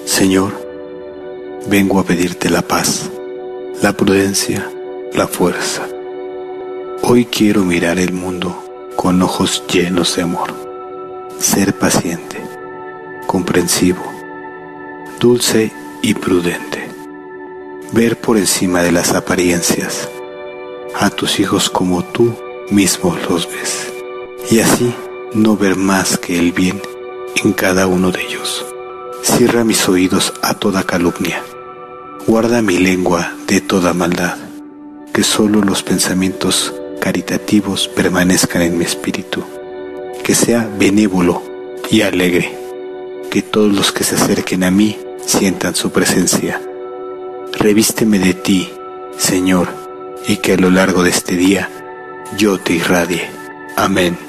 [0.06, 0.52] Señor,
[1.70, 3.10] vengo a pedirte la paz,
[3.82, 4.70] la prudencia,
[5.14, 5.88] la fuerza.
[7.04, 8.64] Hoy quiero mirar el mundo
[8.96, 10.54] con ojos llenos de amor,
[11.40, 12.38] ser paciente,
[13.28, 14.02] comprensivo,
[15.20, 16.88] dulce y prudente
[17.94, 20.10] ver por encima de las apariencias
[20.96, 22.34] a tus hijos como tú
[22.70, 23.94] mismo los ves,
[24.52, 24.94] y así
[25.34, 26.82] no ver más que el bien
[27.44, 28.66] en cada uno de ellos.
[29.24, 31.44] Cierra mis oídos a toda calumnia,
[32.28, 34.38] guarda mi lengua de toda maldad,
[35.14, 39.44] que solo los pensamientos caritativos permanezcan en mi espíritu,
[40.24, 41.42] que sea benévolo
[41.90, 42.58] y alegre,
[43.30, 46.62] que todos los que se acerquen a mí sientan su presencia
[47.54, 48.70] revísteme de ti,
[49.18, 49.68] Señor,
[50.28, 51.70] y que a lo largo de este día
[52.38, 53.30] yo te irradie.
[53.76, 54.27] Amén.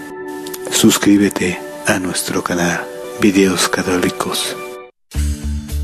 [0.79, 2.79] Suscríbete a nuestro canal
[3.21, 4.57] Videos Católicos.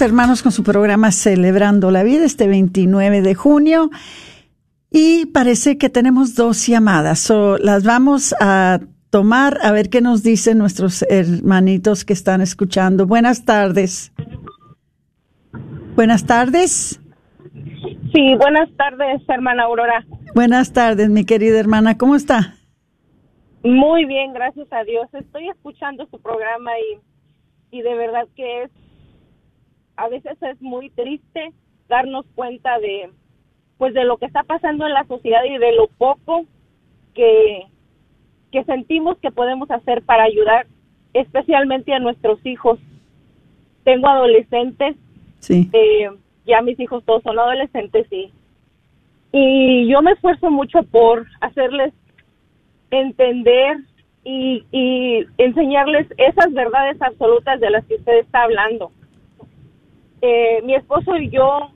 [0.00, 3.90] Hermanos con su programa Celebrando la Vida este 29 de junio
[4.90, 7.32] y parece que tenemos dos llamadas.
[7.60, 8.80] las vamos a
[9.10, 13.06] tomar a ver qué nos dicen nuestros hermanitos que están escuchando.
[13.06, 14.12] Buenas tardes.
[15.96, 17.00] Buenas tardes.
[18.12, 20.04] Sí, buenas tardes, hermana Aurora.
[20.34, 21.98] Buenas tardes, mi querida hermana.
[21.98, 22.54] ¿Cómo está?
[23.62, 25.08] Muy bien, gracias a Dios.
[25.12, 28.70] Estoy escuchando su programa y, y de verdad que es,
[29.96, 31.52] a veces es muy triste
[31.88, 33.10] darnos cuenta de,
[33.78, 36.46] pues de lo que está pasando en la sociedad y de lo poco
[37.14, 37.66] que,
[38.52, 40.66] que sentimos que podemos hacer para ayudar
[41.12, 42.78] especialmente a nuestros hijos.
[43.84, 44.96] Tengo adolescentes,
[45.40, 45.68] sí.
[45.72, 46.10] Eh,
[46.46, 48.32] ya mis hijos todos son adolescentes y,
[49.32, 51.92] y yo me esfuerzo mucho por hacerles
[52.90, 53.78] entender
[54.24, 58.92] y, y enseñarles esas verdades absolutas de las que usted está hablando.
[60.22, 61.70] Eh, mi esposo y yo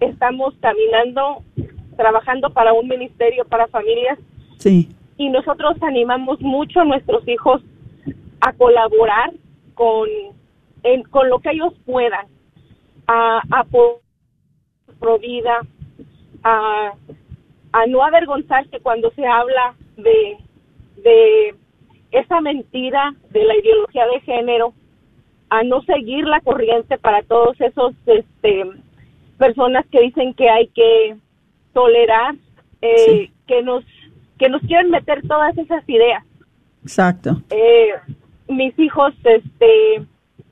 [0.00, 1.42] estamos caminando,
[1.96, 4.18] trabajando para un ministerio para familias.
[4.58, 4.88] Sí.
[5.16, 7.62] Y nosotros animamos mucho a nuestros hijos
[8.40, 9.32] a colaborar
[9.74, 10.08] con,
[11.10, 12.26] con lo que ellos puedan,
[13.06, 14.00] a, a por
[15.20, 15.60] vida,
[16.42, 16.92] a,
[17.72, 20.38] a no avergonzarse cuando se habla de,
[21.02, 21.54] de
[22.10, 24.72] esa mentira de la ideología de género,
[25.58, 28.64] a no seguir la corriente para todos esos este,
[29.38, 31.16] personas que dicen que hay que
[31.72, 32.34] tolerar,
[32.82, 33.84] eh, que nos
[34.38, 36.24] que nos quieren meter todas esas ideas.
[36.82, 37.40] Exacto.
[37.50, 37.90] Eh,
[38.48, 40.04] mis hijos, este,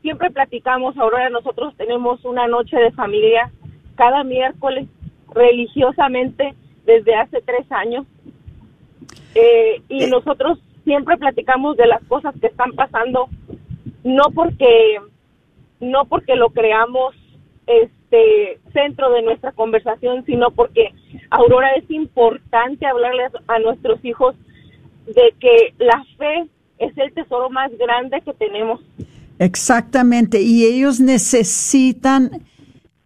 [0.03, 0.96] siempre platicamos.
[0.96, 3.50] Ahora nosotros tenemos una noche de familia
[3.96, 4.86] cada miércoles
[5.34, 6.55] religiosamente
[6.86, 8.07] desde hace tres años
[9.34, 13.28] eh, y nosotros siempre platicamos de las cosas que están pasando
[14.05, 14.98] no porque
[15.80, 17.14] no porque lo creamos
[17.66, 20.92] este centro de nuestra conversación, sino porque
[21.30, 24.36] Aurora es importante hablarles a nuestros hijos
[25.07, 26.46] de que la fe
[26.78, 28.80] es el tesoro más grande que tenemos.
[29.38, 32.42] Exactamente, y ellos necesitan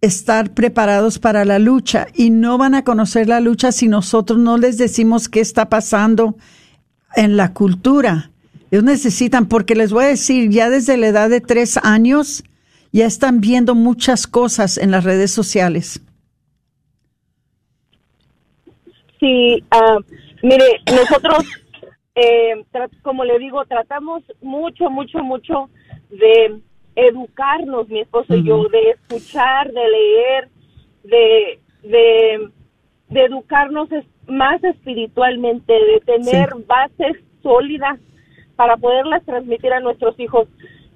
[0.01, 4.57] estar preparados para la lucha y no van a conocer la lucha si nosotros no
[4.57, 6.35] les decimos qué está pasando
[7.15, 8.31] en la cultura.
[8.69, 12.43] Ellos necesitan, porque les voy a decir, ya desde la edad de tres años,
[12.91, 16.01] ya están viendo muchas cosas en las redes sociales.
[19.19, 19.99] Sí, uh,
[20.43, 21.45] mire, nosotros,
[22.15, 22.65] eh,
[23.01, 25.69] como le digo, tratamos mucho, mucho, mucho
[26.09, 26.59] de
[26.95, 30.49] educarnos, mi esposo y yo, de escuchar, de leer,
[31.03, 32.49] de, de,
[33.09, 33.87] de educarnos
[34.27, 37.99] más espiritualmente, de tener bases sólidas
[38.57, 40.49] para poderlas transmitir a nuestros hijos.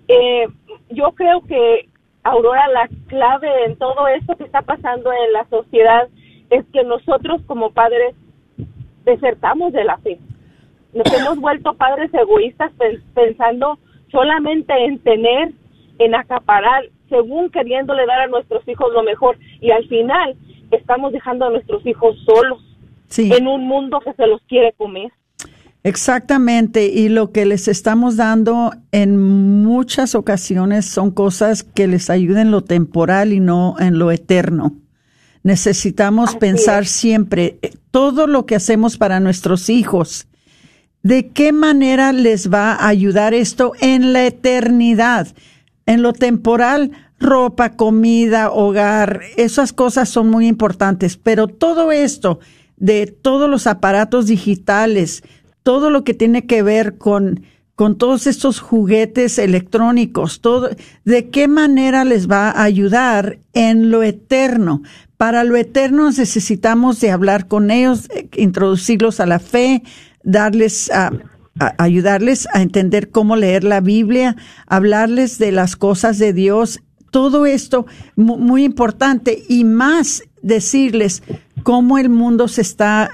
[0.09, 0.47] Eh,
[0.89, 1.87] yo creo que,
[2.23, 6.09] Aurora, la clave en todo esto que está pasando en la sociedad
[6.49, 8.15] es que nosotros como padres
[9.05, 10.19] desertamos de la fe.
[10.93, 12.71] Nos hemos vuelto padres egoístas
[13.13, 13.79] pensando
[14.11, 15.51] solamente en tener,
[15.99, 19.37] en acaparar, según queriéndole dar a nuestros hijos lo mejor.
[19.61, 20.35] Y al final
[20.71, 22.59] estamos dejando a nuestros hijos solos
[23.17, 25.11] en un mundo que se los quiere comer.
[25.83, 32.47] Exactamente, y lo que les estamos dando en muchas ocasiones son cosas que les ayuden
[32.47, 34.75] en lo temporal y no en lo eterno.
[35.43, 40.27] Necesitamos pensar siempre eh, todo lo que hacemos para nuestros hijos.
[41.01, 45.29] ¿De qué manera les va a ayudar esto en la eternidad?
[45.87, 52.39] En lo temporal, ropa, comida, hogar, esas cosas son muy importantes, pero todo esto
[52.77, 55.23] de todos los aparatos digitales,
[55.63, 57.43] todo lo que tiene que ver con,
[57.75, 60.69] con todos estos juguetes electrónicos, todo,
[61.05, 64.81] de qué manera les va a ayudar en lo eterno.
[65.17, 69.83] Para lo eterno necesitamos de hablar con ellos, eh, introducirlos a la fe,
[70.23, 71.11] darles a,
[71.77, 74.35] ayudarles a entender cómo leer la Biblia,
[74.67, 76.81] hablarles de las cosas de Dios,
[77.11, 77.85] todo esto
[78.15, 81.23] muy importante y más decirles
[81.63, 83.09] cómo el mundo se está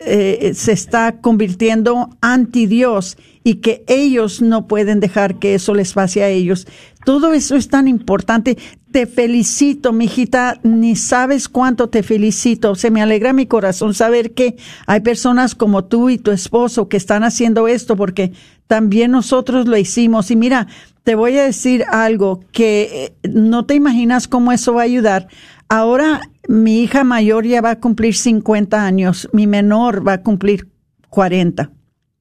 [0.00, 5.92] eh, se está convirtiendo anti Dios y que ellos no pueden dejar que eso les
[5.92, 6.66] pase a ellos.
[7.04, 8.58] Todo eso es tan importante.
[8.92, 12.74] Te felicito, mijita, ni sabes cuánto te felicito.
[12.74, 14.56] Se me alegra mi corazón saber que
[14.86, 18.32] hay personas como tú y tu esposo que están haciendo esto porque
[18.66, 20.30] también nosotros lo hicimos.
[20.30, 20.68] Y mira,
[21.02, 25.28] te voy a decir algo que eh, no te imaginas cómo eso va a ayudar.
[25.68, 30.68] Ahora mi hija mayor ya va a cumplir 50 años, mi menor va a cumplir
[31.10, 31.70] 40,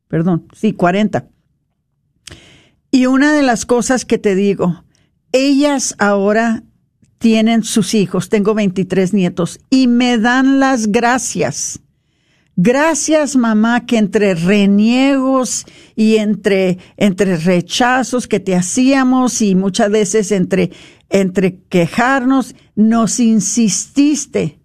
[0.10, 1.28] perdón, sí, 40.
[2.92, 4.84] Y una de las cosas que te digo,
[5.32, 6.64] ellas ahora
[7.20, 11.80] tienen sus hijos, tengo 23 nietos, y me dan las gracias.
[12.60, 20.32] Gracias, mamá, que entre reniegos y entre, entre rechazos que te hacíamos y muchas veces
[20.32, 20.72] entre,
[21.10, 24.60] entre quejarnos, nos insististe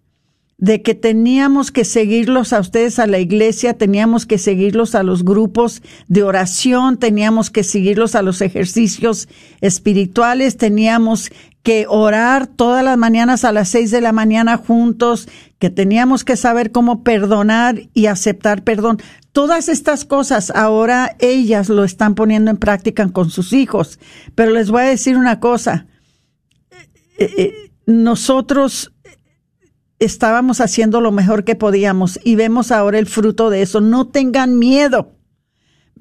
[0.63, 5.25] de que teníamos que seguirlos a ustedes a la iglesia, teníamos que seguirlos a los
[5.25, 9.29] grupos de oración, teníamos que seguirlos a los ejercicios
[9.61, 11.33] espirituales, teníamos
[11.65, 15.29] que orar todas las mañanas a las seis de la mañana juntos,
[15.59, 18.99] que teníamos que saber cómo perdonar y aceptar perdón.
[19.33, 23.99] Todas estas cosas ahora ellas lo están poniendo en práctica con sus hijos.
[24.37, 25.87] Pero les voy a decir una cosa.
[27.23, 28.93] Eh, eh, nosotros
[29.99, 33.81] estábamos haciendo lo mejor que podíamos y vemos ahora el fruto de eso.
[33.81, 35.13] No tengan miedo.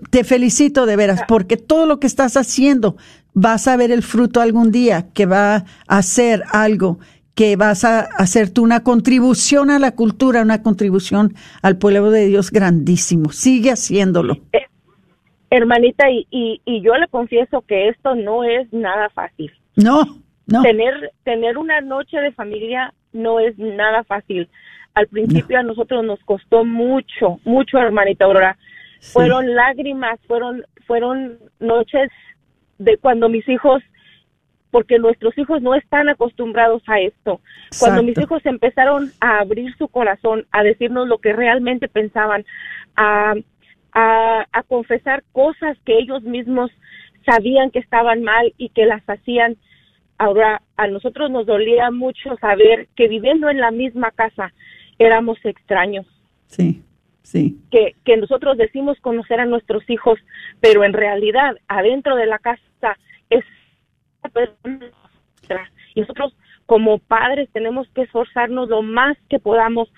[0.10, 2.96] Te felicito de veras, porque todo lo que estás haciendo
[3.34, 7.00] vas a ver el fruto algún día que va a hacer algo,
[7.36, 12.26] que vas a hacer tú una contribución a la cultura, una contribución al pueblo de
[12.26, 13.32] Dios grandísimo.
[13.32, 14.38] Sigue haciéndolo.
[14.54, 14.66] Eh,
[15.52, 19.52] hermanita, y, y, y yo le confieso que esto no es nada fácil.
[19.76, 20.18] No,
[20.48, 20.62] no.
[20.62, 24.50] Tener, tener una noche de familia no es nada fácil.
[24.94, 28.58] Al principio a nosotros nos costó mucho, mucho, hermanita Aurora.
[29.14, 32.10] Fueron lágrimas, fueron, fueron noches
[32.78, 33.82] de cuando mis hijos,
[34.70, 37.42] porque nuestros hijos no están acostumbrados a esto.
[37.80, 42.46] Cuando mis hijos empezaron a abrir su corazón, a decirnos lo que realmente pensaban,
[42.96, 43.36] a,
[43.94, 46.72] a, a confesar cosas que ellos mismos
[47.26, 49.58] sabían que estaban mal y que las hacían,
[50.22, 54.54] Ahora, a nosotros nos dolía mucho saber que viviendo en la misma casa
[55.00, 56.06] éramos extraños.
[56.46, 56.84] Sí,
[57.24, 57.58] sí.
[57.72, 60.20] Que, que nosotros decimos conocer a nuestros hijos,
[60.60, 62.98] pero en realidad adentro de la casa
[63.32, 63.44] es
[65.96, 66.36] y nosotros
[66.68, 69.92] como padres tenemos que esforzarnos lo más que podamos.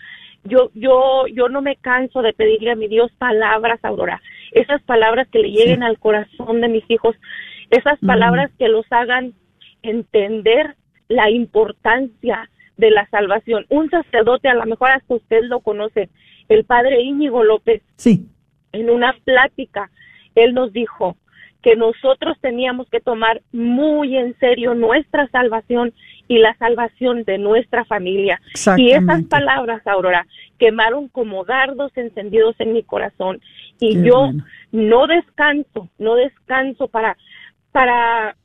[0.45, 4.21] Yo, yo, yo no me canso de pedirle a mi Dios palabras, Aurora.
[4.53, 7.17] Esas palabras que le lleguen al corazón de mis hijos,
[7.71, 9.33] esas palabras que los hagan
[9.83, 10.75] entender
[11.07, 13.65] la importancia de la salvación.
[13.69, 16.09] Un sacerdote, a lo mejor hasta usted lo conoce,
[16.49, 17.81] el padre Íñigo López.
[17.97, 18.27] Sí.
[18.71, 19.91] En una plática,
[20.35, 21.17] él nos dijo
[21.61, 25.93] que nosotros teníamos que tomar muy en serio nuestra salvación
[26.27, 28.41] y la salvación de nuestra familia.
[28.77, 30.27] Y esas palabras, Aurora,
[30.59, 33.39] quemaron como dardos encendidos en mi corazón.
[33.79, 34.31] Y yo
[34.71, 37.17] no descanso, no descanso para,
[37.71, 38.35] para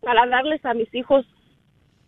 [0.00, 1.26] para darles a mis hijos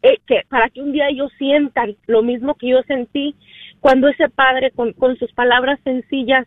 [0.03, 3.37] eh, que para que un día ellos sientan lo mismo que yo sentí
[3.81, 6.47] cuando ese padre con, con sus palabras sencillas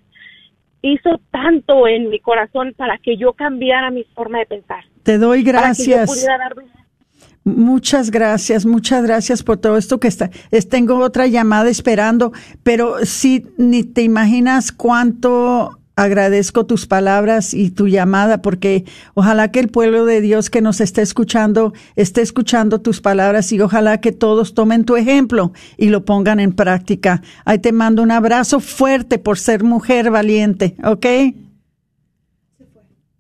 [0.81, 4.83] hizo tanto en mi corazón para que yo cambiara mi forma de pensar.
[5.03, 6.27] Te doy gracias.
[7.43, 10.31] Muchas gracias, muchas gracias por todo esto que está.
[10.49, 12.33] Es, tengo otra llamada esperando,
[12.63, 18.83] pero sí, ni te imaginas cuánto agradezco tus palabras y tu llamada porque
[19.13, 23.61] ojalá que el pueblo de Dios que nos esté escuchando esté escuchando tus palabras y
[23.61, 27.21] ojalá que todos tomen tu ejemplo y lo pongan en práctica.
[27.45, 31.05] Ahí te mando un abrazo fuerte por ser mujer valiente, ¿ok?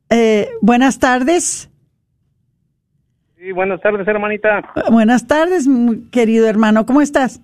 [0.09, 1.69] Eh, buenas tardes.
[3.37, 4.73] Sí, buenas tardes, hermanita.
[4.91, 5.67] Buenas tardes,
[6.11, 6.85] querido hermano.
[6.85, 7.41] ¿Cómo estás?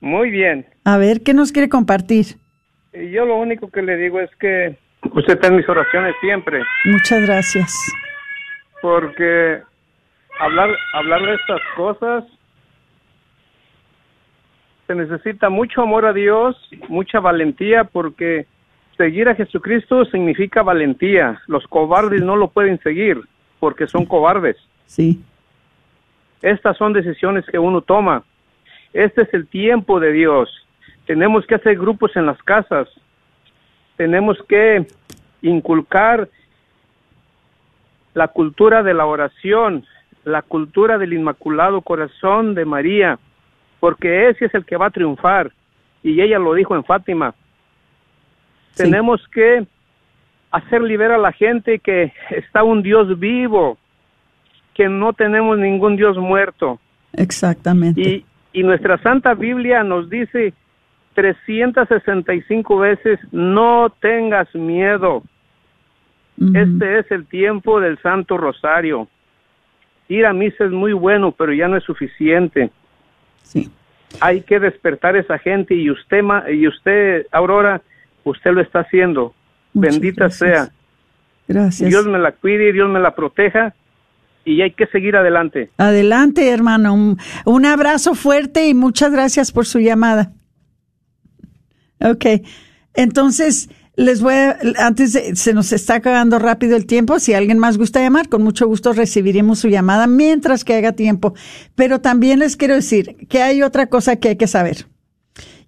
[0.00, 0.66] Muy bien.
[0.84, 2.36] A ver, ¿qué nos quiere compartir?
[2.94, 4.76] Y yo lo único que le digo es que
[5.12, 6.62] usted está en mis oraciones siempre.
[6.84, 7.92] Muchas gracias.
[8.80, 9.60] Porque
[10.38, 12.24] hablar, hablar de estas cosas
[14.86, 16.56] se necesita mucho amor a Dios,
[16.88, 18.46] mucha valentía, porque
[18.96, 21.40] seguir a Jesucristo significa valentía.
[21.46, 23.20] Los cobardes no lo pueden seguir
[23.58, 24.56] porque son cobardes.
[24.86, 25.22] Sí.
[26.42, 28.22] Estas son decisiones que uno toma.
[28.92, 30.50] Este es el tiempo de Dios
[31.06, 32.88] tenemos que hacer grupos en las casas,
[33.96, 34.86] tenemos que
[35.42, 36.28] inculcar
[38.14, 39.84] la cultura de la oración,
[40.24, 43.18] la cultura del Inmaculado Corazón de María,
[43.80, 45.52] porque ese es el que va a triunfar.
[46.02, 47.34] Y ella lo dijo en Fátima.
[48.76, 49.66] Tenemos que
[50.50, 53.76] hacer liberar a la gente que está un Dios vivo,
[54.74, 56.80] que no tenemos ningún Dios muerto.
[57.12, 58.00] Exactamente.
[58.00, 60.54] Y, y nuestra Santa Biblia nos dice
[61.14, 65.22] 365 veces, no tengas miedo.
[66.52, 69.08] Este es el tiempo del Santo Rosario.
[70.08, 72.70] Ir a misa es muy bueno, pero ya no es suficiente.
[73.42, 73.70] Sí.
[74.20, 77.82] Hay que despertar a esa gente y usted, y usted, Aurora,
[78.24, 79.32] usted lo está haciendo.
[79.72, 80.70] Bendita sea.
[81.46, 81.88] Gracias.
[81.88, 83.74] Dios me la cuide y Dios me la proteja
[84.44, 85.70] y hay que seguir adelante.
[85.78, 87.16] Adelante, hermano.
[87.44, 90.32] un abrazo fuerte y muchas gracias por su llamada.
[92.04, 92.26] Ok.
[92.94, 97.58] Entonces, les voy a, antes de, se nos está acabando rápido el tiempo, si alguien
[97.58, 101.34] más gusta llamar, con mucho gusto recibiremos su llamada mientras que haga tiempo.
[101.74, 104.86] Pero también les quiero decir que hay otra cosa que hay que saber.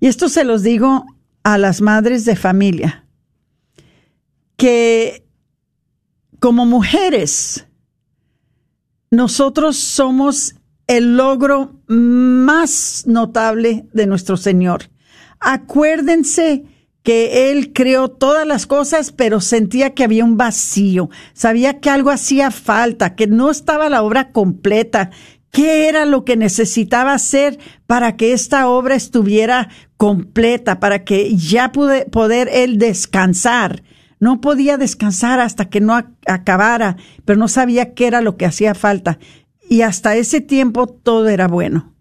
[0.01, 1.07] Y esto se los digo
[1.43, 3.07] a las madres de familia,
[4.57, 5.25] que
[6.39, 7.67] como mujeres,
[9.11, 10.55] nosotros somos
[10.87, 14.91] el logro más notable de nuestro Señor.
[15.49, 16.65] Acuérdense
[17.05, 22.11] que Él creó todas las cosas, pero sentía que había un vacío, sabía que algo
[22.11, 25.11] hacía falta, que no estaba la obra completa.
[25.53, 31.71] ¿Qué era lo que necesitaba hacer para que esta obra estuviera completa, para que ya
[31.71, 33.85] pude, poder Él descansar?
[34.19, 35.95] No podía descansar hasta que no
[36.27, 39.21] acabara, pero no sabía qué era lo que hacía falta.
[39.71, 41.95] Y hasta ese tiempo todo era bueno.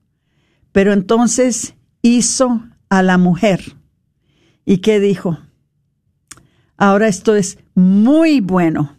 [0.71, 3.75] Pero entonces hizo a la mujer.
[4.65, 5.39] ¿Y qué dijo?
[6.77, 8.97] Ahora esto es muy bueno.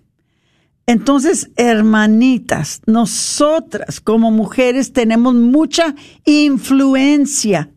[0.87, 7.71] Entonces, hermanitas, nosotras como mujeres tenemos mucha influencia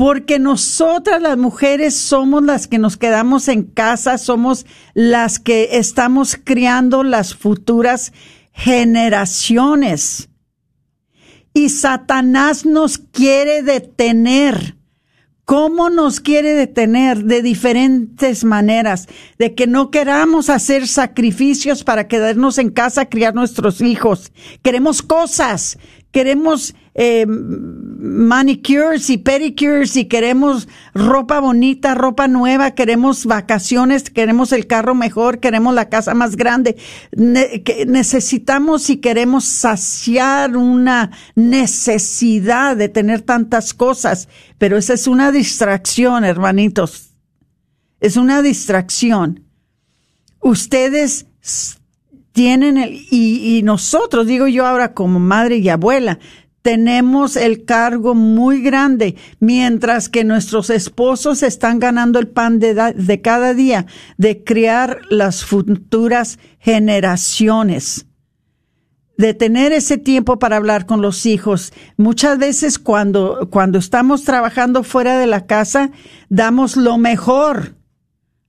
[0.00, 4.64] porque nosotras las mujeres somos las que nos quedamos en casa, somos
[4.94, 8.14] las que estamos criando las futuras
[8.54, 10.30] generaciones.
[11.52, 14.79] Y Satanás nos quiere detener.
[15.50, 17.24] ¿Cómo nos quiere detener?
[17.24, 23.34] De diferentes maneras, de que no queramos hacer sacrificios para quedarnos en casa a criar
[23.34, 24.30] nuestros hijos.
[24.62, 25.76] Queremos cosas,
[26.12, 34.66] queremos eh, manicures y pedicures y queremos ropa bonita, ropa nueva, queremos vacaciones, queremos el
[34.66, 36.76] carro mejor, queremos la casa más grande.
[37.12, 46.24] necesitamos y queremos saciar una necesidad de tener tantas cosas, pero esa es una distracción,
[46.24, 47.10] hermanitos.
[48.00, 49.44] Es una distracción.
[50.40, 51.26] Ustedes
[52.32, 56.18] tienen el, y, nosotros, digo yo ahora como madre y abuela,
[56.62, 63.20] tenemos el cargo muy grande, mientras que nuestros esposos están ganando el pan de, de,
[63.22, 63.86] cada día,
[64.18, 68.06] de criar las futuras generaciones,
[69.16, 71.72] de tener ese tiempo para hablar con los hijos.
[71.96, 75.90] Muchas veces cuando, cuando estamos trabajando fuera de la casa,
[76.28, 77.74] damos lo mejor.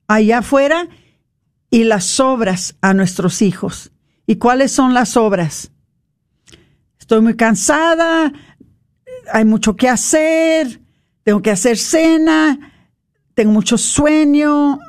[0.07, 0.89] Allá afuera
[1.71, 3.91] y las obras a nuestros hijos.
[4.27, 5.71] ¿Y cuáles son las obras?
[7.11, 8.31] estoy muy cansada,
[9.33, 10.79] hay mucho que hacer,
[11.23, 12.57] tengo que hacer cena,
[13.33, 14.79] tengo mucho sueño,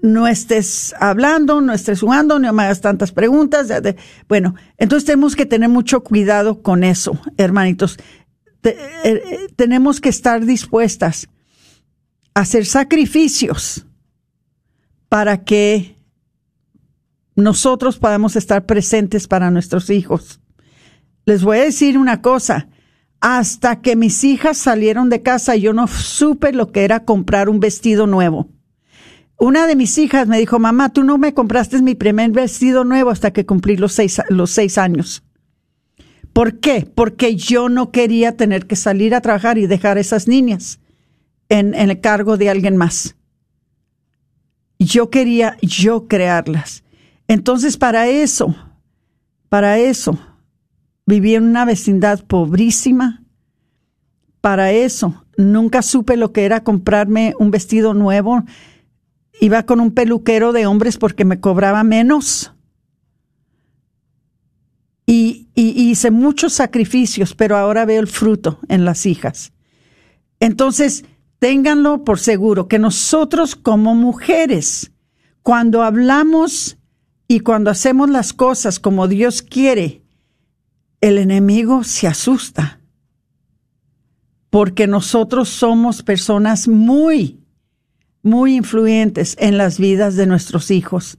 [0.00, 3.66] no estés hablando, no estés jugando, no me hagas tantas preguntas.
[4.28, 7.98] Bueno, entonces tenemos que tener mucho cuidado con eso, hermanitos.
[8.62, 11.28] Eh, eh, tenemos que estar dispuestas
[12.34, 13.84] a hacer sacrificios
[15.08, 15.93] para que
[17.36, 20.40] nosotros podamos estar presentes para nuestros hijos
[21.26, 22.68] les voy a decir una cosa.
[23.20, 27.58] Hasta que mis hijas salieron de casa, yo no supe lo que era comprar un
[27.58, 28.50] vestido nuevo.
[29.38, 33.10] Una de mis hijas me dijo, mamá, tú no me compraste mi primer vestido nuevo
[33.10, 35.22] hasta que cumplí los seis, los seis años.
[36.34, 36.86] ¿Por qué?
[36.94, 40.80] Porque yo no quería tener que salir a trabajar y dejar a esas niñas
[41.48, 43.16] en, en el cargo de alguien más.
[44.78, 46.83] Yo quería yo crearlas.
[47.28, 48.54] Entonces, para eso,
[49.48, 50.18] para eso,
[51.06, 53.22] Viví en una vecindad pobrísima.
[54.40, 58.42] Para eso, nunca supe lo que era comprarme un vestido nuevo.
[59.40, 62.52] Iba con un peluquero de hombres porque me cobraba menos.
[65.06, 69.52] Y, hice muchos sacrificios, pero ahora veo el fruto en las hijas.
[70.40, 71.04] Entonces,
[71.38, 74.92] ténganlo por seguro que nosotros como mujeres,
[75.42, 76.78] cuando hablamos
[77.26, 80.02] y cuando hacemos las cosas como Dios quiere,
[81.00, 82.80] el enemigo se asusta
[84.50, 87.40] porque nosotros somos personas muy,
[88.22, 91.18] muy influyentes en las vidas de nuestros hijos.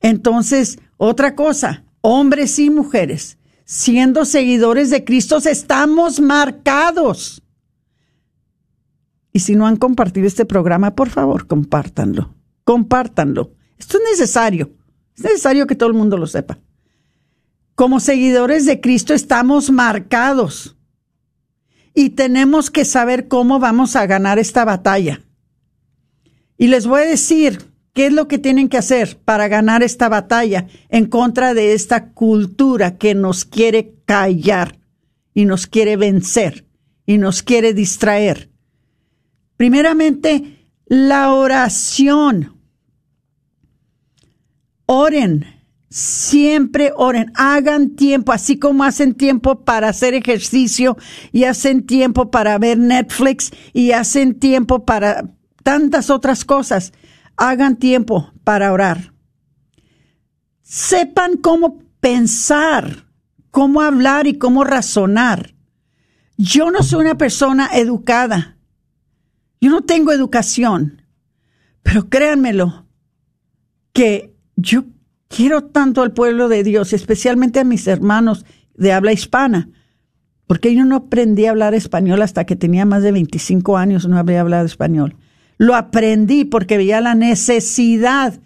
[0.00, 7.42] Entonces, otra cosa, hombres y mujeres, siendo seguidores de Cristo, estamos marcados.
[9.32, 12.34] Y si no han compartido este programa, por favor, compártanlo.
[12.64, 13.52] Compártanlo.
[13.78, 14.70] Esto es necesario.
[15.20, 16.58] Es necesario que todo el mundo lo sepa
[17.80, 20.76] como seguidores de Cristo estamos marcados
[21.94, 25.22] y tenemos que saber cómo vamos a ganar esta batalla.
[26.58, 30.10] Y les voy a decir qué es lo que tienen que hacer para ganar esta
[30.10, 34.78] batalla en contra de esta cultura que nos quiere callar
[35.32, 36.66] y nos quiere vencer
[37.06, 38.50] y nos quiere distraer.
[39.56, 42.59] Primeramente, La oración.
[44.92, 45.46] Oren,
[45.88, 50.96] siempre oren, hagan tiempo, así como hacen tiempo para hacer ejercicio
[51.30, 55.30] y hacen tiempo para ver Netflix y hacen tiempo para
[55.62, 56.92] tantas otras cosas.
[57.36, 59.14] Hagan tiempo para orar.
[60.62, 63.06] Sepan cómo pensar,
[63.52, 65.54] cómo hablar y cómo razonar.
[66.36, 68.58] Yo no soy una persona educada.
[69.60, 71.02] Yo no tengo educación.
[71.84, 72.88] Pero créanmelo,
[73.92, 74.29] que
[74.60, 74.84] yo
[75.28, 78.44] quiero tanto al pueblo de Dios, especialmente a mis hermanos
[78.74, 79.68] de habla hispana,
[80.46, 84.18] porque yo no aprendí a hablar español hasta que tenía más de 25 años, no
[84.18, 85.16] había hablado español.
[85.58, 88.40] Lo aprendí porque veía la necesidad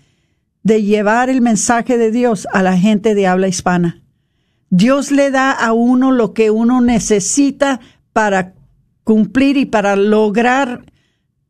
[0.62, 4.02] de llevar el mensaje de Dios a la gente de habla hispana.
[4.70, 7.80] Dios le da a uno lo que uno necesita
[8.12, 8.54] para
[9.04, 10.84] cumplir y para lograr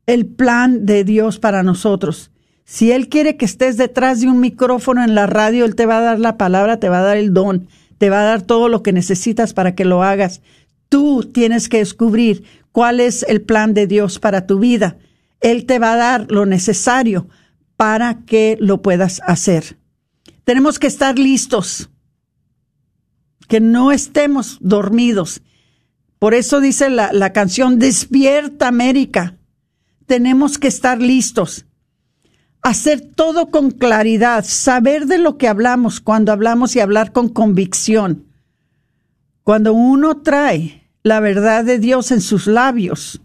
[0.06, 2.30] el plan de Dios para nosotros.
[2.64, 5.98] Si Él quiere que estés detrás de un micrófono en la radio, Él te va
[5.98, 8.68] a dar la palabra, te va a dar el don, te va a dar todo
[8.68, 10.40] lo que necesitas para que lo hagas.
[10.88, 14.96] Tú tienes que descubrir cuál es el plan de Dios para tu vida.
[15.40, 17.28] Él te va a dar lo necesario
[17.76, 19.76] para que lo puedas hacer.
[20.44, 21.90] Tenemos que estar listos
[23.46, 25.42] que no estemos dormidos.
[26.18, 29.36] Por eso dice la, la canción, despierta América.
[30.06, 31.66] Tenemos que estar listos.
[32.64, 38.24] Hacer todo con claridad, saber de lo que hablamos cuando hablamos y hablar con convicción.
[39.42, 43.20] Cuando uno trae la verdad de Dios en sus labios,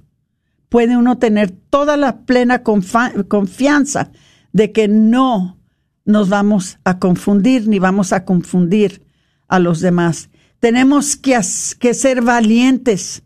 [0.67, 4.11] puede uno tener toda la plena confianza
[4.51, 5.57] de que no
[6.03, 9.05] nos vamos a confundir ni vamos a confundir
[9.47, 10.29] a los demás.
[10.59, 11.39] Tenemos que,
[11.79, 13.23] que ser valientes.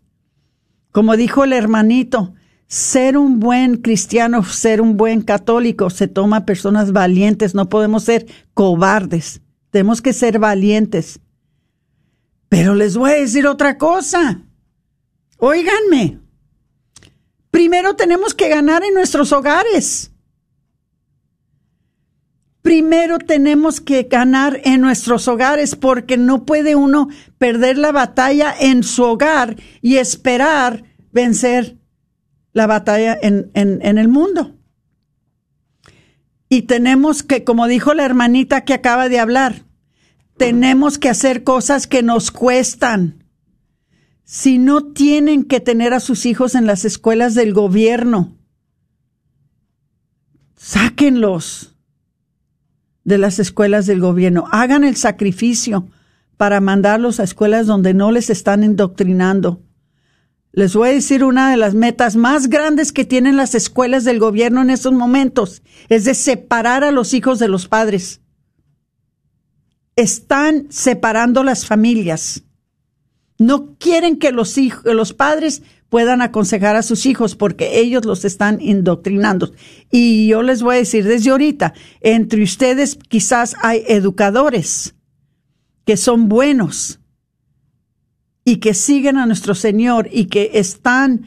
[0.91, 2.35] Como dijo el hermanito,
[2.73, 8.25] ser un buen cristiano, ser un buen católico, se toma personas valientes, no podemos ser
[8.55, 11.19] cobardes, tenemos que ser valientes.
[12.49, 14.41] Pero les voy a decir otra cosa.
[15.37, 16.19] Óiganme,
[17.51, 20.09] primero tenemos que ganar en nuestros hogares
[22.63, 28.83] primero tenemos que ganar en nuestros hogares porque no puede uno perder la batalla en
[28.83, 31.82] su hogar y esperar vencer
[32.53, 34.55] la batalla en, en, el mundo.
[36.47, 39.65] Y tenemos que, como dijo la hermanita que acaba de hablar,
[40.37, 43.25] tenemos que hacer cosas que nos cuestan.
[44.23, 48.37] Si no tienen que tener a sus hijos en las escuelas del gobierno,
[50.55, 51.75] sáquenlos
[53.03, 54.45] de las escuelas del gobierno.
[54.51, 55.87] Hagan el sacrificio
[56.37, 59.61] para mandarlos a escuelas donde no les están indoctrinando.
[60.55, 64.19] Les voy a decir una de las metas más grandes que tienen las escuelas del
[64.19, 68.21] gobierno en estos momentos, es de separar a los hijos de los padres.
[69.95, 72.43] Están separando las familias.
[73.39, 78.23] No quieren que los hijos, los padres puedan aconsejar a sus hijos porque ellos los
[78.23, 79.53] están indoctrinando.
[79.89, 84.93] Y yo les voy a decir desde ahorita, entre ustedes quizás hay educadores
[85.83, 86.99] que son buenos
[88.45, 91.25] y que siguen a nuestro Señor y que están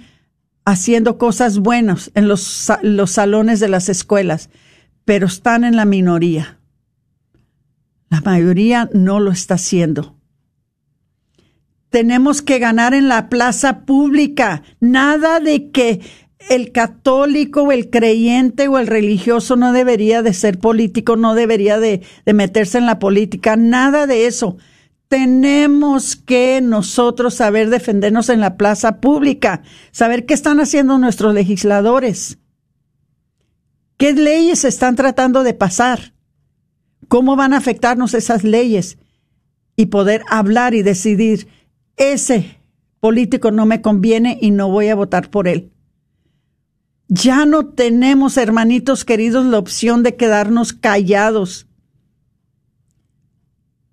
[0.64, 4.50] haciendo cosas buenas en los, los salones de las escuelas,
[5.04, 6.58] pero están en la minoría.
[8.10, 10.16] La mayoría no lo está haciendo
[11.96, 14.62] tenemos que ganar en la plaza pública.
[14.80, 16.00] Nada de que
[16.50, 21.80] el católico o el creyente o el religioso no debería de ser político, no debería
[21.80, 24.58] de, de meterse en la política, nada de eso.
[25.08, 32.38] Tenemos que nosotros saber defendernos en la plaza pública, saber qué están haciendo nuestros legisladores,
[33.96, 36.12] qué leyes están tratando de pasar,
[37.08, 38.98] cómo van a afectarnos esas leyes
[39.76, 41.48] y poder hablar y decidir
[41.96, 42.58] ese
[42.98, 45.70] político no me conviene y no voy a votar por él.
[47.08, 51.68] Ya no tenemos, hermanitos queridos, la opción de quedarnos callados.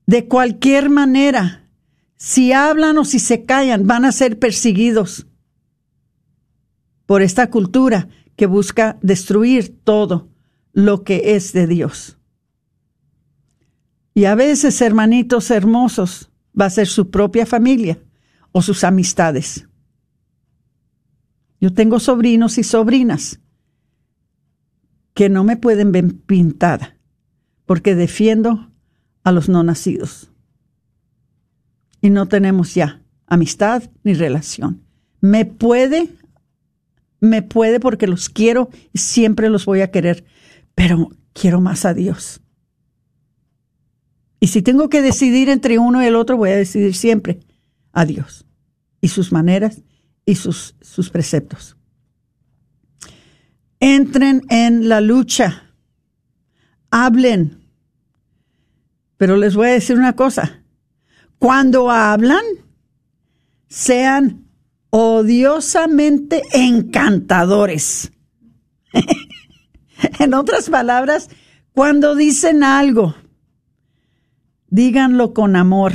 [0.05, 1.69] De cualquier manera,
[2.17, 5.27] si hablan o si se callan, van a ser perseguidos
[7.05, 10.29] por esta cultura que busca destruir todo
[10.73, 12.17] lo que es de Dios.
[14.13, 17.99] Y a veces, hermanitos hermosos, va a ser su propia familia
[18.51, 19.67] o sus amistades.
[21.59, 23.39] Yo tengo sobrinos y sobrinas
[25.13, 26.97] que no me pueden ver pintada
[27.65, 28.72] porque defiendo
[29.23, 30.31] a los no nacidos.
[32.01, 34.83] Y no tenemos ya amistad ni relación.
[35.21, 36.09] Me puede
[37.23, 40.25] me puede porque los quiero y siempre los voy a querer,
[40.75, 42.41] pero quiero más a Dios.
[44.41, 47.39] Y si tengo que decidir entre uno y el otro, voy a decidir siempre
[47.93, 48.45] a Dios
[48.99, 49.83] y sus maneras
[50.25, 51.77] y sus, sus preceptos.
[53.79, 55.73] Entren en la lucha,
[56.91, 57.62] hablen.
[59.17, 60.63] Pero les voy a decir una cosa,
[61.39, 62.43] cuando hablan,
[63.67, 64.45] sean
[64.91, 68.11] odiosamente encantadores.
[70.19, 71.29] en otras palabras,
[71.73, 73.15] cuando dicen algo,
[74.67, 75.93] díganlo con amor,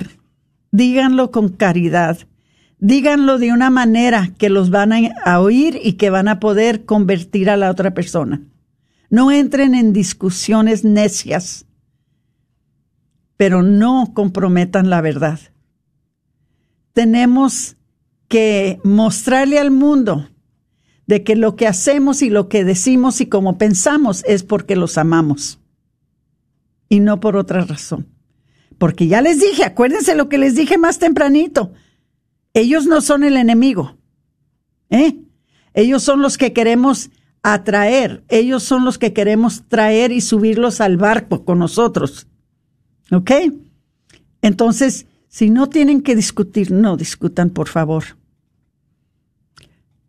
[0.73, 2.19] díganlo con caridad,
[2.81, 4.93] díganlo de una manera que los van
[5.25, 8.43] a oír y que van a poder convertir a la otra persona.
[9.09, 11.68] No entren en discusiones necias,
[13.39, 15.41] pero no comprometan la verdad.
[16.93, 17.77] Tenemos
[18.29, 20.29] que mostrarle al mundo
[21.07, 24.99] de que lo que hacemos y lo que decimos y como pensamos es porque los
[24.99, 25.61] amamos
[26.89, 28.09] y no por otra razón.
[28.77, 31.73] Porque ya les dije, acuérdense lo que les dije más tempranito,
[32.55, 33.97] ellos no son el enemigo,
[34.91, 35.17] ¿eh?
[35.75, 37.11] Ellos son los que queremos
[37.43, 42.28] atraer, ellos son los que queremos traer y subirlos al barco con nosotros.
[43.11, 43.31] ¿Ok?
[44.43, 48.05] Entonces, si no tienen que discutir, no discutan, por favor.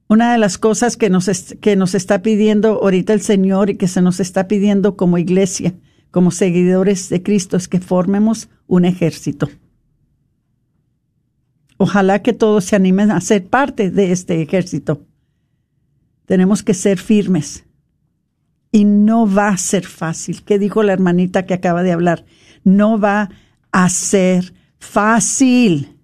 [0.07, 1.29] Una de las cosas que nos,
[1.61, 5.75] que nos está pidiendo ahorita el Señor y que se nos está pidiendo como iglesia,
[6.09, 9.49] como seguidores de Cristo, es que formemos un ejército.
[11.77, 15.05] Ojalá que todos se animen a ser parte de este ejército.
[16.25, 17.65] Tenemos que ser firmes.
[18.71, 20.43] Y no va a ser fácil.
[20.43, 22.25] ¿Qué dijo la hermanita que acaba de hablar?
[22.63, 23.29] No va
[23.71, 25.97] a ser fácil.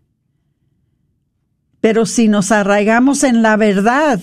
[1.82, 4.20] Pero si nos arraigamos en la verdad,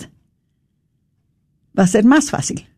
[1.79, 2.69] va a ser más fácil.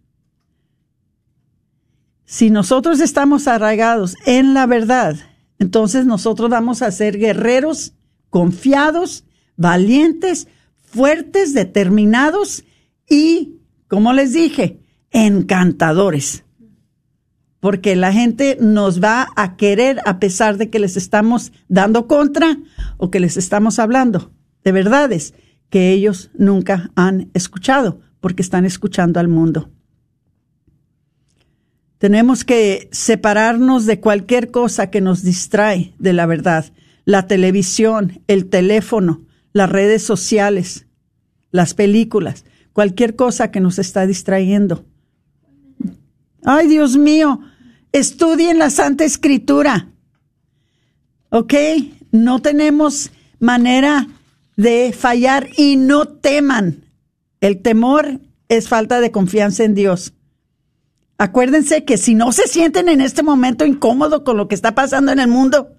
[2.24, 5.16] Si nosotros estamos arraigados en la verdad,
[5.58, 7.94] entonces nosotros vamos a ser guerreros,
[8.28, 9.24] confiados,
[9.56, 10.48] valientes,
[10.80, 12.64] fuertes, determinados
[13.08, 14.80] y, como les dije,
[15.10, 16.44] encantadores.
[17.64, 22.58] Porque la gente nos va a querer a pesar de que les estamos dando contra
[22.98, 24.32] o que les estamos hablando
[24.64, 25.32] de verdades
[25.70, 29.70] que ellos nunca han escuchado, porque están escuchando al mundo.
[31.96, 36.66] Tenemos que separarnos de cualquier cosa que nos distrae de la verdad.
[37.06, 40.86] La televisión, el teléfono, las redes sociales,
[41.50, 42.44] las películas,
[42.74, 44.84] cualquier cosa que nos está distrayendo.
[46.44, 47.40] Ay, Dios mío,
[47.94, 49.88] estudien la Santa Escritura.
[51.30, 51.54] ¿Ok?
[52.10, 54.08] No tenemos manera
[54.56, 56.90] de fallar y no teman.
[57.40, 60.12] El temor es falta de confianza en Dios.
[61.18, 65.12] Acuérdense que si no se sienten en este momento incómodos con lo que está pasando
[65.12, 65.76] en el mundo,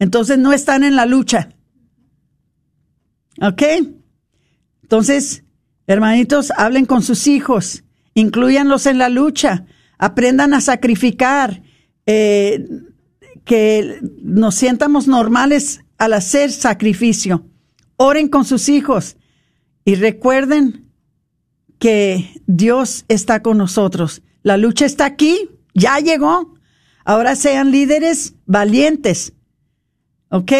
[0.00, 1.50] entonces no están en la lucha.
[3.40, 3.62] ¿Ok?
[4.82, 5.44] Entonces,
[5.86, 7.84] hermanitos, hablen con sus hijos,
[8.14, 9.66] incluyanlos en la lucha,
[9.98, 11.62] aprendan a sacrificar,
[12.06, 12.66] eh,
[13.44, 17.46] que nos sientamos normales al hacer sacrificio.
[17.96, 19.16] Oren con sus hijos
[19.84, 20.90] y recuerden
[21.78, 24.22] que Dios está con nosotros.
[24.42, 26.54] La lucha está aquí, ya llegó.
[27.04, 29.34] Ahora sean líderes valientes.
[30.30, 30.52] ¿Ok?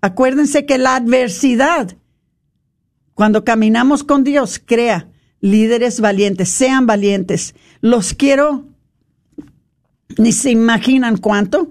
[0.00, 1.96] Acuérdense que la adversidad,
[3.14, 5.10] cuando caminamos con Dios, crea
[5.40, 6.48] líderes valientes.
[6.48, 7.54] Sean valientes.
[7.82, 8.66] Los quiero,
[10.18, 11.70] ni se imaginan cuánto.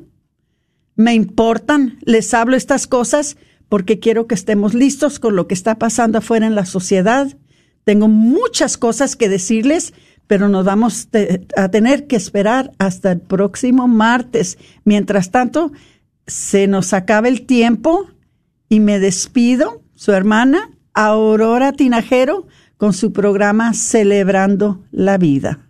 [0.95, 3.37] Me importan, les hablo estas cosas
[3.69, 7.37] porque quiero que estemos listos con lo que está pasando afuera en la sociedad.
[7.83, 9.93] Tengo muchas cosas que decirles,
[10.27, 11.07] pero nos vamos
[11.55, 14.57] a tener que esperar hasta el próximo martes.
[14.83, 15.71] Mientras tanto,
[16.27, 18.07] se nos acaba el tiempo
[18.67, 25.68] y me despido, su hermana Aurora Tinajero, con su programa Celebrando la Vida.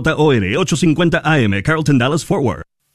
[0.00, 2.62] KJOR 850 AM, Carlton Dallas Forward.